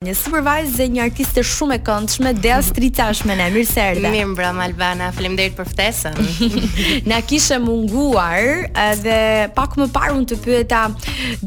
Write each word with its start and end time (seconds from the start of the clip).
Një 0.00 0.14
supervajzë 0.16 0.76
dhe 0.78 0.84
një 0.94 1.00
artiste 1.10 1.42
shumë 1.44 1.74
e 1.74 1.80
këndshme, 1.84 2.30
Dea 2.40 2.56
mhm. 2.56 2.64
Strica 2.64 3.10
është 3.12 3.26
me 3.28 3.34
ne, 3.36 3.46
mirë 3.52 3.66
se 3.68 3.82
erdhe. 3.84 4.08
Mirë 4.14 4.28
mbrëm 4.30 4.60
Albana, 4.64 5.10
faleminderit 5.12 5.58
për 5.58 5.66
ftesën. 5.68 6.14
Na 7.10 7.18
kishe 7.28 7.58
munguar 7.60 8.62
dhe 9.04 9.18
pak 9.52 9.74
më 9.76 9.86
parë 9.92 10.14
unë 10.22 10.28
të 10.30 10.38
pyeta, 10.46 10.78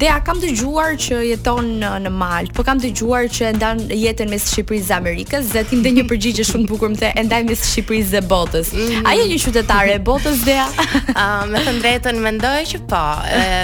Dea 0.03 0.19
kam 0.27 0.37
dëgjuar 0.43 0.93
që 1.01 1.21
jeton 1.31 1.71
në, 1.81 1.89
në 2.05 2.11
Malt, 2.13 2.53
po 2.53 2.61
kam 2.67 2.77
dëgjuar 2.83 3.31
që 3.33 3.55
ndan 3.57 3.81
jetën 3.95 4.29
mes 4.29 4.45
Shqipërisë 4.51 4.85
dhe 4.91 4.97
Amerikës 4.99 5.49
dhe 5.55 5.65
një 5.71 5.81
ndenjë 5.81 6.05
përgjigje 6.13 6.45
shumë 6.51 6.67
të 6.67 6.73
bukur 6.75 6.93
më 6.93 7.01
the, 7.01 7.11
e 7.23 7.25
ndaj 7.31 7.41
mes 7.49 7.65
Shqipërisë 7.71 8.13
dhe 8.19 8.23
botës. 8.35 8.69
Mhm. 8.77 9.09
A 9.09 9.15
je 9.17 9.25
një 9.33 9.41
qytetare 9.47 9.97
e 9.97 10.03
botës 10.11 10.45
Dea? 10.45 10.69
me 11.49 11.65
të 11.73 12.13
me 12.21 12.27
mendoj 12.29 12.53
që 12.75 12.83
po, 12.93 13.01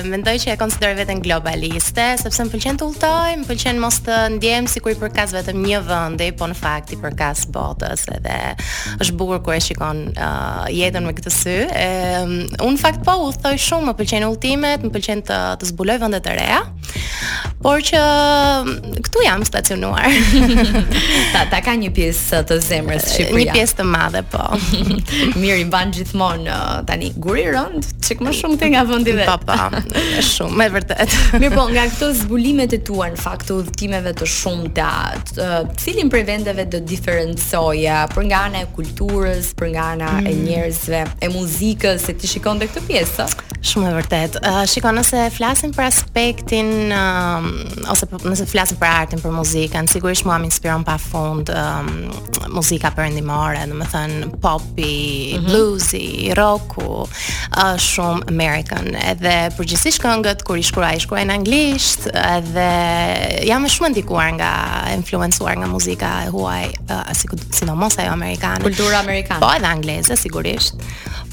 mendoj 0.10 0.36
që 0.48 0.56
e 0.56 0.60
konsideroj 0.66 0.96
veten 1.04 1.22
globaliste, 1.30 2.10
sepse 2.26 2.42
më 2.50 2.58
pëlqen 2.58 2.82
të 2.82 2.90
udhtoj, 2.90 3.40
më 3.46 3.50
pëlqen 3.54 4.38
të 4.40 4.79
sikur 4.80 4.94
i 4.96 5.00
përkas 5.00 5.34
vetëm 5.36 5.58
një 5.66 5.80
vendi, 5.84 6.30
po 6.40 6.48
në 6.48 6.56
fakt 6.56 6.94
i 6.96 7.00
përkas 7.02 7.42
botës 7.52 8.06
edhe 8.16 8.36
është 9.04 9.16
bukur 9.20 9.42
kur 9.44 9.58
e 9.58 9.60
shikon 9.66 10.02
uh, 10.16 10.70
jetën 10.72 11.04
me 11.04 11.12
këtë 11.18 11.34
sy. 11.36 11.56
Ëm 11.80 12.30
um, 12.30 12.46
un 12.70 12.80
fakt 12.80 13.04
po 13.08 13.18
u 13.28 13.32
thoj 13.36 13.58
shumë, 13.60 13.90
më 13.90 13.96
pëlqen 14.00 14.28
ultimet, 14.30 14.86
më 14.88 14.94
pëlqen 14.96 15.26
të, 15.28 15.42
të 15.60 15.72
zbuloj 15.74 16.00
vende 16.06 16.24
të 16.24 16.38
reja. 16.40 16.62
Por 17.64 17.82
që 17.84 18.00
mm, 18.00 19.00
këtu 19.04 19.24
jam 19.26 19.42
stacionuar. 19.48 20.06
ta 21.34 21.42
ta 21.52 21.60
ka 21.66 21.74
një 21.80 21.90
pjesë 21.96 22.40
të 22.48 22.58
zemrës 22.64 23.10
Shqipëria. 23.14 23.50
Një 23.50 23.58
pjesë 23.58 23.78
të 23.82 23.86
madhe, 23.88 24.22
po. 24.32 24.46
Mirë, 25.42 25.58
i 25.66 25.66
ban 25.74 25.92
gjithmonë 25.96 26.48
uh, 26.48 26.78
tani 26.88 27.12
guri 27.20 27.44
rënd, 27.52 27.90
çik 28.06 28.24
më 28.24 28.34
shumë 28.38 28.56
këthe 28.62 28.72
nga 28.76 28.86
vendi 28.88 29.16
vet. 29.18 29.34
Po, 29.34 29.42
po. 29.44 29.82
Shumë, 30.30 30.56
me 30.62 30.70
vërtet. 30.78 31.18
Mirë, 31.42 31.52
po, 31.58 31.68
nga 31.76 31.84
këto 31.92 32.12
zbulimet 32.22 32.78
e 32.80 32.80
tua 32.90 33.10
në 33.12 33.20
fakt 33.26 33.52
udhëtimeve 33.58 34.16
të 34.24 34.30
shumta, 34.38 34.90
uh, 35.44 35.60
cilin 35.84 36.10
prej 36.14 36.24
vendeve 36.32 36.64
do 36.72 36.80
diferencoje 36.88 38.00
për 38.16 38.30
nga 38.32 38.42
ana 38.48 38.64
e 38.64 38.72
kulturës, 38.78 39.52
për 39.60 39.74
nga 39.76 39.90
ana 39.98 40.16
mm. 40.24 40.32
e 40.32 40.38
njerëzve, 40.48 41.04
e 41.28 41.32
muzikës, 41.36 42.08
se 42.08 42.16
ti 42.16 42.28
shikon 42.38 42.64
këtë 42.64 42.88
pjesë? 42.88 43.28
Ëh, 43.30 43.39
Shumë 43.62 43.90
e 43.90 43.96
vërtet. 43.98 44.36
Uh, 44.46 44.60
shiko, 44.72 44.92
nëse 44.96 45.26
flasim 45.36 45.74
për 45.76 45.84
aspektin 45.90 46.70
uh, 46.96 47.44
ose 47.92 48.08
për, 48.08 48.24
nëse 48.32 48.46
flasim 48.48 48.78
për 48.80 48.88
artin, 48.88 49.20
për 49.24 49.34
muzikën, 49.36 49.90
sigurisht 49.92 50.24
mua 50.28 50.38
më 50.40 50.48
inspiron 50.48 50.86
pafund 50.88 51.52
uh, 51.52 51.82
muzika 52.56 52.94
perëndimore, 52.96 53.66
domethënë 53.68 54.30
popi, 54.40 54.94
mm 54.94 55.36
-hmm. 55.36 55.50
bluesi, 55.50 56.32
rocku, 56.40 57.04
uh, 57.04 57.76
shumë 57.90 58.30
American. 58.32 58.88
Edhe 59.04 59.36
përgjithsisht 59.58 60.00
këngët 60.06 60.44
kur 60.48 60.58
i 60.60 60.64
shkruaj, 60.64 60.96
i 60.98 61.04
shkruaj 61.04 61.24
në 61.28 61.34
anglisht, 61.42 62.08
edhe 62.16 62.70
jam 63.50 63.68
shumë 63.68 63.92
ndikuar 63.92 64.32
nga 64.40 64.54
influencuar 64.96 65.58
nga 65.60 65.68
muzika 65.68 66.10
e 66.28 66.32
huaj, 66.32 66.68
uh, 66.90 67.04
si, 67.14 67.28
sidomos 67.52 68.00
ajo 68.00 68.12
amerikane. 68.16 68.64
Kultura 68.64 69.00
amerikane. 69.04 69.40
Po 69.44 69.52
edhe 69.56 69.66
angleze 69.68 70.16
sigurisht. 70.16 70.76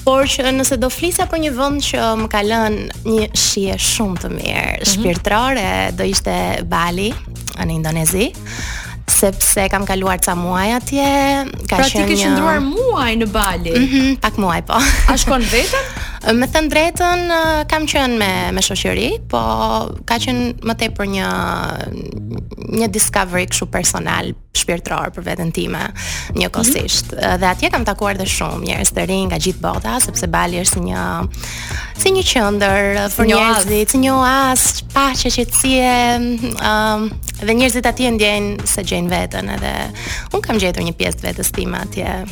Por 0.06 0.28
që 0.30 0.44
nëse 0.54 0.76
do 0.78 0.86
flisa 0.92 1.24
për 1.26 1.40
një 1.46 1.50
vend 1.56 1.82
që 1.82 2.02
më 2.20 2.26
ka 2.30 2.42
lënë 2.46 2.98
një 3.10 3.24
shije 3.42 3.74
shumë 3.88 4.20
të 4.22 4.30
mirë 4.34 4.56
mm 4.56 4.74
-hmm. 4.78 4.90
shpirtërore, 4.92 5.64
do 5.98 6.04
ishte 6.06 6.36
Bali 6.70 7.08
në 7.58 7.72
Indonezi 7.74 8.28
sepse 9.16 9.66
kam 9.70 9.84
kaluar 9.86 10.18
ca 10.20 10.34
muaj 10.36 10.70
atje, 10.78 11.06
ka 11.66 11.76
pra 11.76 11.84
qenë. 11.90 12.06
Pra 12.06 12.06
ti 12.06 12.14
ke 12.14 12.22
qëndruar 12.22 12.60
muaj 12.68 13.10
në 13.22 13.26
Bali. 13.34 13.70
Mhm, 13.82 14.16
pak 14.22 14.38
muaj 14.42 14.62
po. 14.66 14.78
A 15.10 15.16
shkon 15.16 15.42
vetëm? 15.50 15.86
Me 16.26 16.48
thënë 16.50 16.70
drejtën, 16.72 17.20
kam 17.70 17.84
qënë 17.86 18.16
me, 18.18 18.28
me 18.56 18.62
shoqëri, 18.64 19.04
po 19.30 19.38
ka 20.10 20.16
qënë 20.18 20.66
më 20.66 20.74
te 20.80 20.88
për 20.96 21.06
një, 21.12 21.26
një 22.80 22.88
discovery 22.90 23.46
këshu 23.46 23.68
personal 23.70 24.32
shpirtëror 24.58 25.12
për 25.14 25.22
veten 25.28 25.52
time 25.54 25.84
një 26.34 26.48
kosisht. 26.50 27.14
Mm 27.14 27.18
-hmm. 27.20 27.38
Dhe 27.40 27.46
atje 27.52 27.70
kam 27.70 27.84
takuar 27.84 28.16
dhe 28.18 28.26
shumë 28.26 28.66
njerëz 28.66 28.90
të 28.96 29.06
rinj 29.08 29.26
nga 29.30 29.38
gjithë 29.38 29.60
bota, 29.68 30.00
sepse 30.00 30.26
Bali 30.26 30.58
është 30.64 30.80
një 30.88 31.02
si 31.98 32.10
një 32.10 32.22
qendër 32.32 32.82
për 33.16 33.26
njerëzit, 33.26 33.90
si 33.90 33.98
një 33.98 34.12
oaz, 34.18 34.62
paqe, 34.94 35.30
qetësie, 35.30 35.94
ëm 36.58 36.58
um, 36.58 37.10
dhe 37.46 37.52
njerëzit 37.54 37.86
atje 37.86 38.10
ndjejnë 38.10 38.66
se 38.66 38.82
gjenë 38.82 39.08
veten 39.08 39.48
edhe 39.48 39.72
un 40.34 40.40
kam 40.42 40.58
gjetur 40.58 40.82
një 40.82 40.92
pjesë 40.98 41.16
të 41.18 41.22
vetes 41.22 41.50
time 41.52 41.78
atje. 41.78 42.26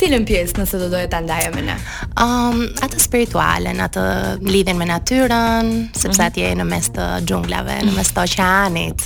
Cilën 0.00 0.22
pjesë 0.24 0.56
nëse 0.56 0.78
do 0.80 0.86
doje 0.94 1.08
ta 1.12 1.18
ndaje 1.20 1.50
me 1.52 1.60
ne? 1.66 1.74
Um, 2.20 2.62
atë 2.84 3.02
spirituale, 3.02 3.72
atë 3.84 4.04
lidhen 4.48 4.78
me 4.80 4.86
natyrën, 4.88 5.68
sepse 5.92 6.16
mhm. 6.16 6.30
atje 6.30 6.52
në 6.56 6.66
mes 6.70 6.86
të 6.96 7.08
xhunglave, 7.28 7.76
në 7.84 7.92
mes 7.98 8.10
të 8.16 8.22
oqeanit. 8.28 9.04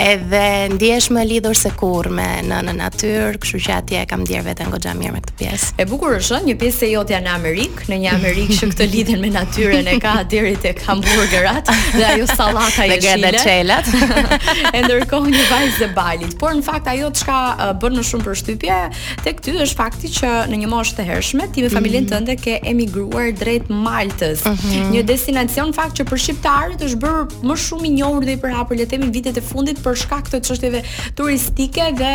Edhe 0.00 0.42
ndihesh 0.72 1.10
më 1.12 1.24
lidhur 1.28 1.56
se 1.58 1.68
kur 1.76 2.08
me 2.16 2.24
në, 2.48 2.62
në 2.64 2.74
natyrë, 2.78 3.34
kështu 3.42 3.60
që 3.66 3.74
atje 3.80 3.98
e 4.00 4.06
kam 4.12 4.22
ndier 4.24 4.44
veten 4.46 4.72
goxha 4.72 4.94
mirë 4.96 5.14
me 5.16 5.20
këtë 5.26 5.34
pjesë. 5.42 5.74
E 5.84 5.86
bukur 5.90 6.16
është, 6.16 6.40
një 6.48 6.56
pjesë 6.62 6.88
e 6.88 6.90
jotja 6.94 7.20
në 7.26 7.34
Amerikë, 7.34 7.86
në 7.92 8.00
një 8.06 8.12
Amerikë 8.16 8.58
që 8.62 8.70
këtë 8.72 8.88
lidhen 8.94 9.20
me 9.26 9.32
natyrën 9.36 9.92
e 9.92 9.98
ka 10.06 10.14
deri 10.32 10.54
tek 10.64 10.80
hamburgerat 10.88 11.68
dhe 11.98 12.06
ajo 12.14 12.30
sallata 12.32 12.88
e 12.88 12.98
shile. 13.04 13.34
çelat. 13.42 13.92
e 14.74 14.80
ndërkohë 14.86 15.36
një 15.36 15.44
vajzë 15.52 15.86
e 15.90 15.92
Balit. 16.00 16.34
Por 16.40 16.56
në 16.56 16.64
fakt 16.70 16.88
ajo 16.94 17.12
çka 17.20 17.40
bën 17.82 18.00
më 18.00 18.06
shumë 18.12 18.28
përshtypje 18.30 18.78
tek 19.28 19.44
ty 19.44 19.58
është 19.66 19.78
fakti 19.82 20.12
që 20.12 20.21
që 20.22 20.30
në 20.52 20.58
një 20.62 20.68
moshë 20.70 20.96
të 21.00 21.04
hershme 21.08 21.46
ti 21.54 21.64
me 21.64 21.68
familjen 21.72 22.04
mhm. 22.06 22.12
tënde 22.14 22.34
ke 22.38 22.56
emigruar 22.70 23.30
drejt 23.38 23.68
Maltës. 23.72 24.44
Mhm. 24.46 24.90
Një 24.94 25.02
destinacion 25.08 25.72
fakt 25.74 25.98
që 25.98 26.06
për 26.08 26.20
shqiptarët 26.26 26.84
është 26.86 26.98
bërë 27.02 27.42
më 27.50 27.56
shumë 27.64 27.88
i 27.88 27.92
njohur 27.96 28.26
dhe 28.28 28.36
i 28.36 28.40
përhapur 28.42 28.78
le 28.78 28.86
të 28.86 28.94
themi 28.96 29.08
vitet 29.14 29.40
e 29.40 29.44
fundit 29.44 29.80
për 29.84 29.98
shkak 30.04 30.30
të 30.32 30.40
çështjeve 30.48 30.82
turistike 31.18 31.88
dhe 31.98 32.14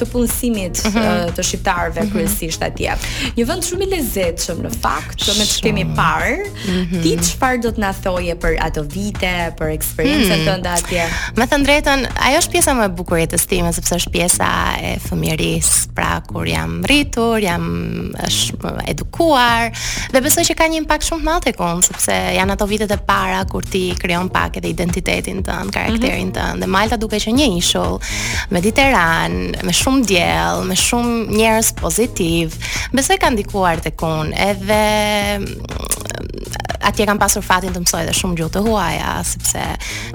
të 0.00 0.08
punësimit 0.12 0.82
mhm. 0.90 1.36
të 1.36 1.46
shqiptarëve 1.50 2.02
mm 2.02 2.12
kryesisht 2.16 2.62
atje. 2.62 2.92
Një 3.36 3.44
vend 3.50 3.64
shumë 3.66 3.82
i 3.82 3.86
lezetshëm 3.90 4.60
në 4.62 4.68
fakt, 4.80 5.18
që 5.24 5.32
me 5.36 5.44
të 5.50 5.62
kemi 5.66 5.82
parë. 5.96 6.36
Mm 6.44 6.74
-hmm. 6.74 7.00
Ti 7.02 7.10
çfarë 7.32 7.58
do 7.64 7.70
të 7.74 7.82
na 7.82 7.90
thoje 7.92 8.36
për 8.44 8.52
ato 8.66 8.82
vite, 8.94 9.32
për 9.58 9.72
eksperiencën 9.74 10.30
mm 10.30 10.38
-hmm. 10.38 10.46
tënde 10.48 10.70
atje? 10.76 11.04
Me 11.36 11.44
të 11.44 11.58
drejtën, 11.66 12.06
ajo 12.28 12.38
është 12.40 12.50
pjesa 12.52 12.72
më 12.78 12.84
e 12.86 12.88
bukur 12.88 13.18
e 13.18 13.26
sepse 13.76 13.94
është 13.98 14.10
pjesa 14.10 14.48
e 14.82 14.90
fëmijërisë, 15.08 15.88
pra 15.94 16.20
kur 16.28 16.46
jam 16.48 16.84
rritur, 16.84 17.40
jam 17.46 17.62
është 18.26 18.72
edukuar 18.92 19.70
dhe 20.14 20.22
besoj 20.24 20.44
që 20.48 20.56
ka 20.58 20.66
një 20.72 20.80
impakt 20.82 21.06
shumë 21.08 21.22
të 21.22 21.26
madh 21.28 21.44
tek 21.48 21.60
unë 21.64 21.86
sepse 21.86 22.16
janë 22.36 22.54
ato 22.56 22.66
vitet 22.70 22.92
e 22.94 22.98
para 23.08 23.42
kur 23.50 23.66
ti 23.70 23.84
krijon 23.98 24.30
pak 24.34 24.58
edhe 24.60 24.70
identitetin 24.72 25.42
tënd, 25.46 25.70
karakterin 25.74 26.28
mm 26.28 26.32
-hmm. 26.32 26.36
tënd. 26.38 26.58
Dhe 26.62 26.68
Malta 26.76 26.96
duke 26.96 27.18
që 27.22 27.32
një 27.38 27.46
ishull 27.58 27.96
mediteran, 28.54 29.32
me 29.66 29.72
shumë 29.80 30.04
diell, 30.10 30.58
me 30.70 30.74
shumë 30.74 31.14
njerëz 31.38 31.72
pozitiv, 31.82 32.46
besoj 32.96 33.16
ka 33.20 33.28
ndikuar 33.32 33.76
tek 33.86 33.98
unë. 34.16 34.30
Edhe 34.50 34.82
atje 36.86 37.02
kam 37.08 37.18
pasur 37.18 37.42
fatin 37.42 37.72
të 37.74 37.80
mësoj 37.82 38.00
edhe 38.04 38.12
shumë 38.14 38.36
gjuhë 38.38 38.54
të 38.54 38.60
huaja, 38.66 39.12
sepse 39.26 39.62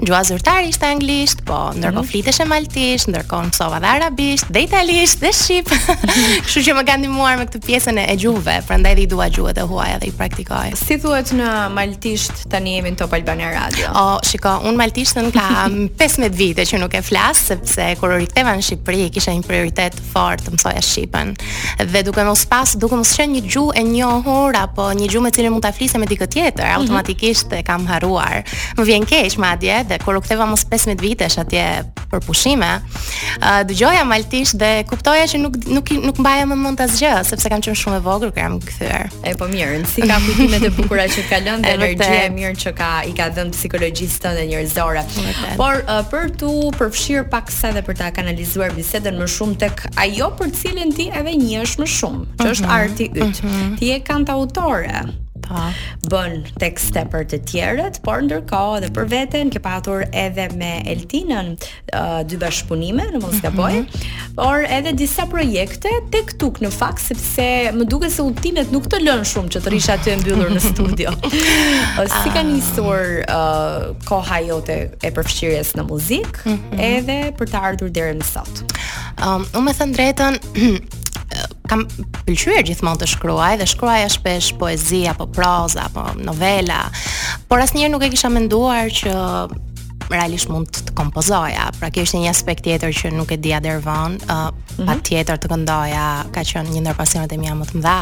gjuha 0.02 0.22
zyrtare 0.24 0.68
ishte 0.72 0.88
anglisht, 0.88 1.42
po 1.48 1.56
mhm. 1.58 1.80
ndërkohë 1.80 1.96
mm 1.96 2.00
-hmm. 2.00 2.10
fliteshe 2.12 2.44
maltisht, 2.48 3.10
ndërkohë 3.12 3.46
mësova 3.50 3.80
dhe 3.84 3.90
arabisht, 3.92 4.48
dhe 4.56 4.62
italisht 4.64 5.20
dhe 5.20 5.32
shqip. 5.36 5.68
Kështu 6.46 6.62
që 6.66 6.76
më 6.78 6.84
kanë 6.88 7.00
ndihmuar 7.04 7.36
me 7.40 7.44
këtë 7.50 7.60
pjesën 7.66 7.98
e 8.06 8.16
gjuhëve, 8.22 8.54
prandaj 8.68 8.94
dhe 8.98 9.02
i 9.02 9.06
dua 9.06 9.26
gjuhët 9.34 9.58
e 9.60 9.66
huaja 9.72 9.98
dhe 10.00 10.06
i 10.06 10.12
praktikoj. 10.20 10.68
Si 10.86 10.94
thuhet 11.02 11.28
në 11.40 11.48
maltisht 11.78 12.32
tani 12.50 12.74
jemi 12.76 12.90
në 12.90 12.96
Top 13.02 13.12
Albania 13.12 13.50
Radio. 13.60 13.86
O, 14.04 14.18
shiko, 14.28 14.58
un 14.68 14.74
maltishtën 14.80 15.30
kam 15.36 15.76
15 15.98 16.36
vite 16.42 16.62
që 16.62 16.78
nuk 16.80 16.94
e 16.94 17.02
flas 17.02 17.36
sepse 17.48 17.94
kur 18.00 18.08
u 18.10 18.16
riktheva 18.18 18.56
në 18.56 18.62
Shqipëri 18.62 19.10
kisha 19.10 19.32
një 19.32 19.42
prioritet 19.50 19.94
fort 20.12 20.40
të 20.46 20.50
mësoja 20.56 20.80
shqipen. 20.82 21.36
Dhe 21.92 22.02
duke 22.02 22.24
mos 22.24 22.46
pas, 22.46 22.76
duke 22.78 22.96
mos 22.96 23.12
qenë 23.18 23.32
një 23.36 23.42
gjuhë 23.52 23.78
e 23.80 23.82
njohur 23.92 24.56
apo 24.56 24.82
një 24.98 25.06
gjuhë 25.12 25.22
me 25.26 25.30
cilën 25.30 25.50
mund 25.52 25.62
ta 25.62 25.72
flisem 25.72 26.00
me 26.00 26.06
dikë 26.06 26.28
tjetër, 26.34 26.61
Mhm. 26.66 26.80
automatikisht 26.80 27.52
e 27.52 27.62
kam 27.62 27.86
harruar. 27.86 28.42
Më 28.76 28.82
vjen 28.84 29.04
keq 29.06 29.36
madje 29.40 29.82
dhe 29.88 29.96
kur 30.04 30.16
u 30.16 30.20
ktheva 30.20 30.46
mos 30.46 30.64
15 30.70 31.00
vitesh 31.00 31.36
atje 31.38 31.64
për 32.12 32.20
pushime, 32.26 32.68
uh, 33.42 33.62
dëgjoja 33.68 34.04
maltisht 34.04 34.56
dhe 34.60 34.84
kuptoja 34.88 35.26
që 35.26 35.38
nuk 35.40 35.54
nuk 35.66 35.88
nuk 36.02 36.16
mbaja 36.22 36.44
më 36.46 36.56
mend 36.58 36.78
asgjë, 36.84 37.14
sepse 37.24 37.48
kam 37.48 37.60
qenë 37.64 37.78
shumë 37.82 37.96
e 37.96 38.00
vogël 38.04 38.30
kur 38.32 38.32
kam 38.38 38.58
kthyer. 38.62 39.08
E 39.24 39.34
po 39.34 39.46
mirë, 39.50 39.82
si 39.86 40.00
ka 40.06 40.18
kujtimet 40.24 40.62
e 40.62 40.70
bukura 40.70 41.06
që 41.08 41.22
ka 41.28 41.36
lënë 41.42 41.62
dhe 41.66 41.72
energjia 41.80 42.20
e 42.28 42.30
mirë 42.30 42.56
që 42.62 42.72
ka 42.78 42.90
i 43.06 43.12
ka 43.16 43.28
dhënë 43.34 43.52
psikologjistë 43.56 44.34
dhe 44.36 44.44
njerëzore. 44.52 45.02
Por 45.58 45.82
uh, 45.88 46.02
për 46.12 46.30
tu 46.40 46.50
përfshir 46.78 47.26
pak 47.30 47.50
sa 47.50 47.72
dhe 47.72 47.82
për 47.86 47.96
ta 48.02 48.10
kanalizuar 48.10 48.72
bisedën 48.76 49.16
më 49.22 49.26
shumë 49.36 49.56
tek 49.64 49.86
ajo 49.96 50.28
për 50.38 50.48
cilën 50.60 50.94
ti 50.96 51.10
edhe 51.10 51.34
njihesh 51.36 51.80
më 51.80 51.88
shumë, 51.98 52.22
që 52.40 52.46
është 52.54 52.68
mhm. 52.68 52.78
arti 52.78 53.10
yt. 53.14 53.36
Mhm. 53.42 53.74
Ti 53.78 53.92
je 53.92 53.98
kantautore. 54.00 55.21
Pa. 55.42 55.72
Bën 56.06 56.38
tekste 56.60 57.02
për 57.12 57.26
të 57.32 57.38
tjerët, 57.50 57.98
por 58.04 58.22
ndërkohë 58.24 58.76
edhe 58.80 58.90
për 58.94 59.08
veten 59.10 59.50
ke 59.52 59.58
patur 59.64 60.04
edhe 60.10 60.46
me 60.58 60.70
Eltinën 60.92 61.50
uh, 61.56 62.20
dy 62.26 62.38
bashkëpunime 62.40 63.08
në 63.16 63.20
Mos 63.22 63.40
Gaboj, 63.42 63.80
mm 63.80 63.84
-hmm. 63.84 64.36
por 64.38 64.62
edhe 64.78 64.92
disa 65.00 65.26
projekte 65.26 65.90
tek 66.14 66.32
tuk 66.38 66.62
në 66.62 66.70
fakt 66.70 67.00
sepse 67.06 67.48
më 67.78 67.88
duket 67.90 68.12
se 68.14 68.22
ultimet 68.22 68.70
nuk 68.72 68.86
të 68.86 69.02
lën 69.02 69.22
shumë 69.32 69.50
që 69.56 69.60
të 69.64 69.70
rish 69.74 69.90
aty 69.94 70.10
e 70.14 70.16
mbyllur 70.22 70.50
në 70.56 70.60
studio. 70.70 71.10
uh, 71.10 72.06
si 72.22 72.28
ka 72.34 72.38
ah. 72.40 72.48
nisur 72.52 73.02
uh, 73.38 73.80
koha 74.06 74.38
jote 74.46 74.76
e 75.02 75.10
përfshirjes 75.10 75.74
në 75.74 75.82
muzikë 75.90 76.38
mm 76.46 76.56
-hmm. 76.58 76.80
edhe 76.96 77.18
për 77.38 77.46
të 77.52 77.56
ardhur 77.68 77.88
deri 77.90 78.14
më 78.18 78.26
sot? 78.34 78.54
Um, 79.26 79.42
unë 79.54 79.62
me 79.66 79.72
thënë 79.78 79.94
drejtën, 79.96 80.34
kam 81.72 81.86
pëlqyer 82.28 82.66
gjithmonë 82.68 83.00
të 83.00 83.06
shkruaj 83.14 83.54
dhe 83.62 83.66
shkruaja 83.70 84.10
shpesh 84.12 84.50
poezi 84.60 85.02
apo 85.08 85.24
proza 85.38 85.86
apo 85.88 86.04
novela. 86.20 86.82
Por 87.48 87.64
asnjëherë 87.64 87.92
nuk 87.94 88.04
e 88.04 88.10
kisha 88.12 88.28
menduar 88.34 88.92
që 88.98 89.14
realisht 90.12 90.48
mund 90.52 90.70
të 90.76 90.92
kompozoja. 90.98 91.68
Pra 91.80 91.90
kjo 91.92 92.04
është 92.06 92.20
një 92.22 92.30
aspekt 92.30 92.66
tjetër 92.66 92.92
që 92.96 93.12
nuk 93.16 93.32
e 93.34 93.38
dia 93.42 93.58
der 93.64 93.80
von, 93.84 94.18
ë 94.18 94.24
uh, 94.26 94.50
mm 94.50 94.52
-hmm. 94.74 94.86
patjetër 94.90 95.38
të 95.42 95.50
këndoja, 95.52 96.04
ka 96.34 96.42
qenë 96.52 96.72
një 96.76 96.80
ndër 96.84 96.96
pasionet 97.00 97.32
e 97.32 97.36
mia 97.38 97.54
më 97.60 97.64
të 97.68 97.74
mëdha. 97.78 97.98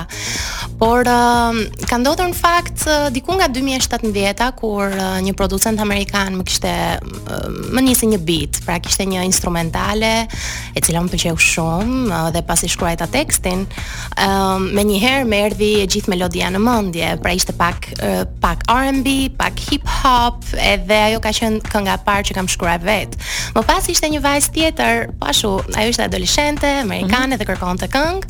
Por 0.79 1.01
uh, 1.01 1.55
ka 1.89 1.97
ndodhur 1.99 2.29
në 2.33 2.35
fakt 2.47 2.81
uh, 2.89 2.95
diku 3.17 3.33
nga 3.39 3.47
2017-a 3.55 4.49
kur 4.61 4.87
uh, 4.89 5.19
një 5.27 5.33
producent 5.41 5.81
amerikan 5.87 6.31
më 6.39 6.43
kishte 6.49 6.73
uh, 7.03 7.49
më 7.75 7.81
nisi 7.89 8.07
një 8.13 8.21
beat, 8.29 8.53
pra 8.65 8.79
kishte 8.85 9.03
një 9.13 9.21
instrumentale 9.25 10.13
e 10.75 10.79
cila 10.85 11.01
më 11.03 11.09
pëlqeu 11.13 11.37
shumë 11.53 11.97
uh, 12.17 12.31
dhe 12.35 12.43
pasi 12.51 12.67
shkruajta 12.69 13.07
tekstin, 13.17 13.61
ë 13.67 13.69
uh, 14.29 14.59
më 14.77 14.81
njëherë 14.91 15.25
më 15.31 15.37
erdhi 15.47 15.71
e 15.83 15.87
gjithë 15.93 16.09
melodia 16.13 16.47
në 16.51 16.59
mendje, 16.69 17.17
pra 17.23 17.31
ishte 17.39 17.53
pak 17.63 17.79
uh, 18.03 18.25
pak 18.45 18.59
R&B, 18.85 19.09
pak 19.41 19.55
hip 19.71 19.85
hop, 20.03 20.37
edhe 20.73 20.97
ajo 21.07 21.19
ka 21.25 21.31
qenë 21.39 21.59
kënga 21.73 22.00
parë 22.05 22.29
që 22.31 22.37
kam 22.37 22.49
shkruar 22.51 22.81
vet. 22.85 23.17
Më 23.55 23.63
pas 23.69 23.87
ishte 23.93 24.09
një 24.13 24.21
vajzë 24.25 24.53
tjetër, 24.55 25.01
po 25.21 25.31
ashtu, 25.31 25.53
ajo 25.79 25.93
ishte 25.93 26.07
adoleshente, 26.07 26.71
amerikane 26.83 27.11
mm 27.11 27.33
-hmm. 27.33 27.39
dhe 27.41 27.49
kërkonte 27.51 27.89
këngë, 27.95 28.23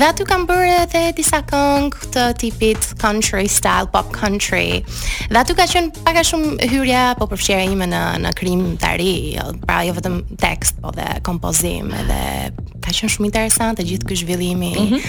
dhe 0.00 0.06
aty 0.08 0.24
kam 0.28 0.46
bërë 0.46 0.70
edhe 0.82 1.02
disa 1.16 1.42
këngë 1.50 2.08
të 2.14 2.24
tipit 2.42 2.94
country 3.02 3.48
style, 3.48 3.86
pop 3.92 4.10
country. 4.14 4.82
Dhe 5.30 5.38
aty 5.40 5.54
ka 5.54 5.66
qenë 5.70 5.92
pak 6.04 6.16
a 6.22 6.24
shumë 6.30 6.70
hyrja 6.72 7.14
po 7.18 7.26
përfshirja 7.26 7.70
ime 7.72 7.86
në 7.92 8.04
në 8.26 8.30
krim 8.38 8.76
të 8.78 8.92
ri, 9.00 9.38
pra 9.66 9.82
jo 9.84 9.92
vetëm 9.92 10.22
tekst, 10.38 10.80
po 10.82 10.90
dhe 10.90 11.20
kompozim 11.22 11.90
edhe 11.90 12.52
Ka 12.86 12.92
qenë 12.92 13.10
shumë 13.10 13.26
interesante 13.26 13.82
gjithë 13.82 14.06
ky 14.06 14.14
zhvillimi. 14.16 14.70
Mm 14.78 14.88
-hmm. 14.88 15.00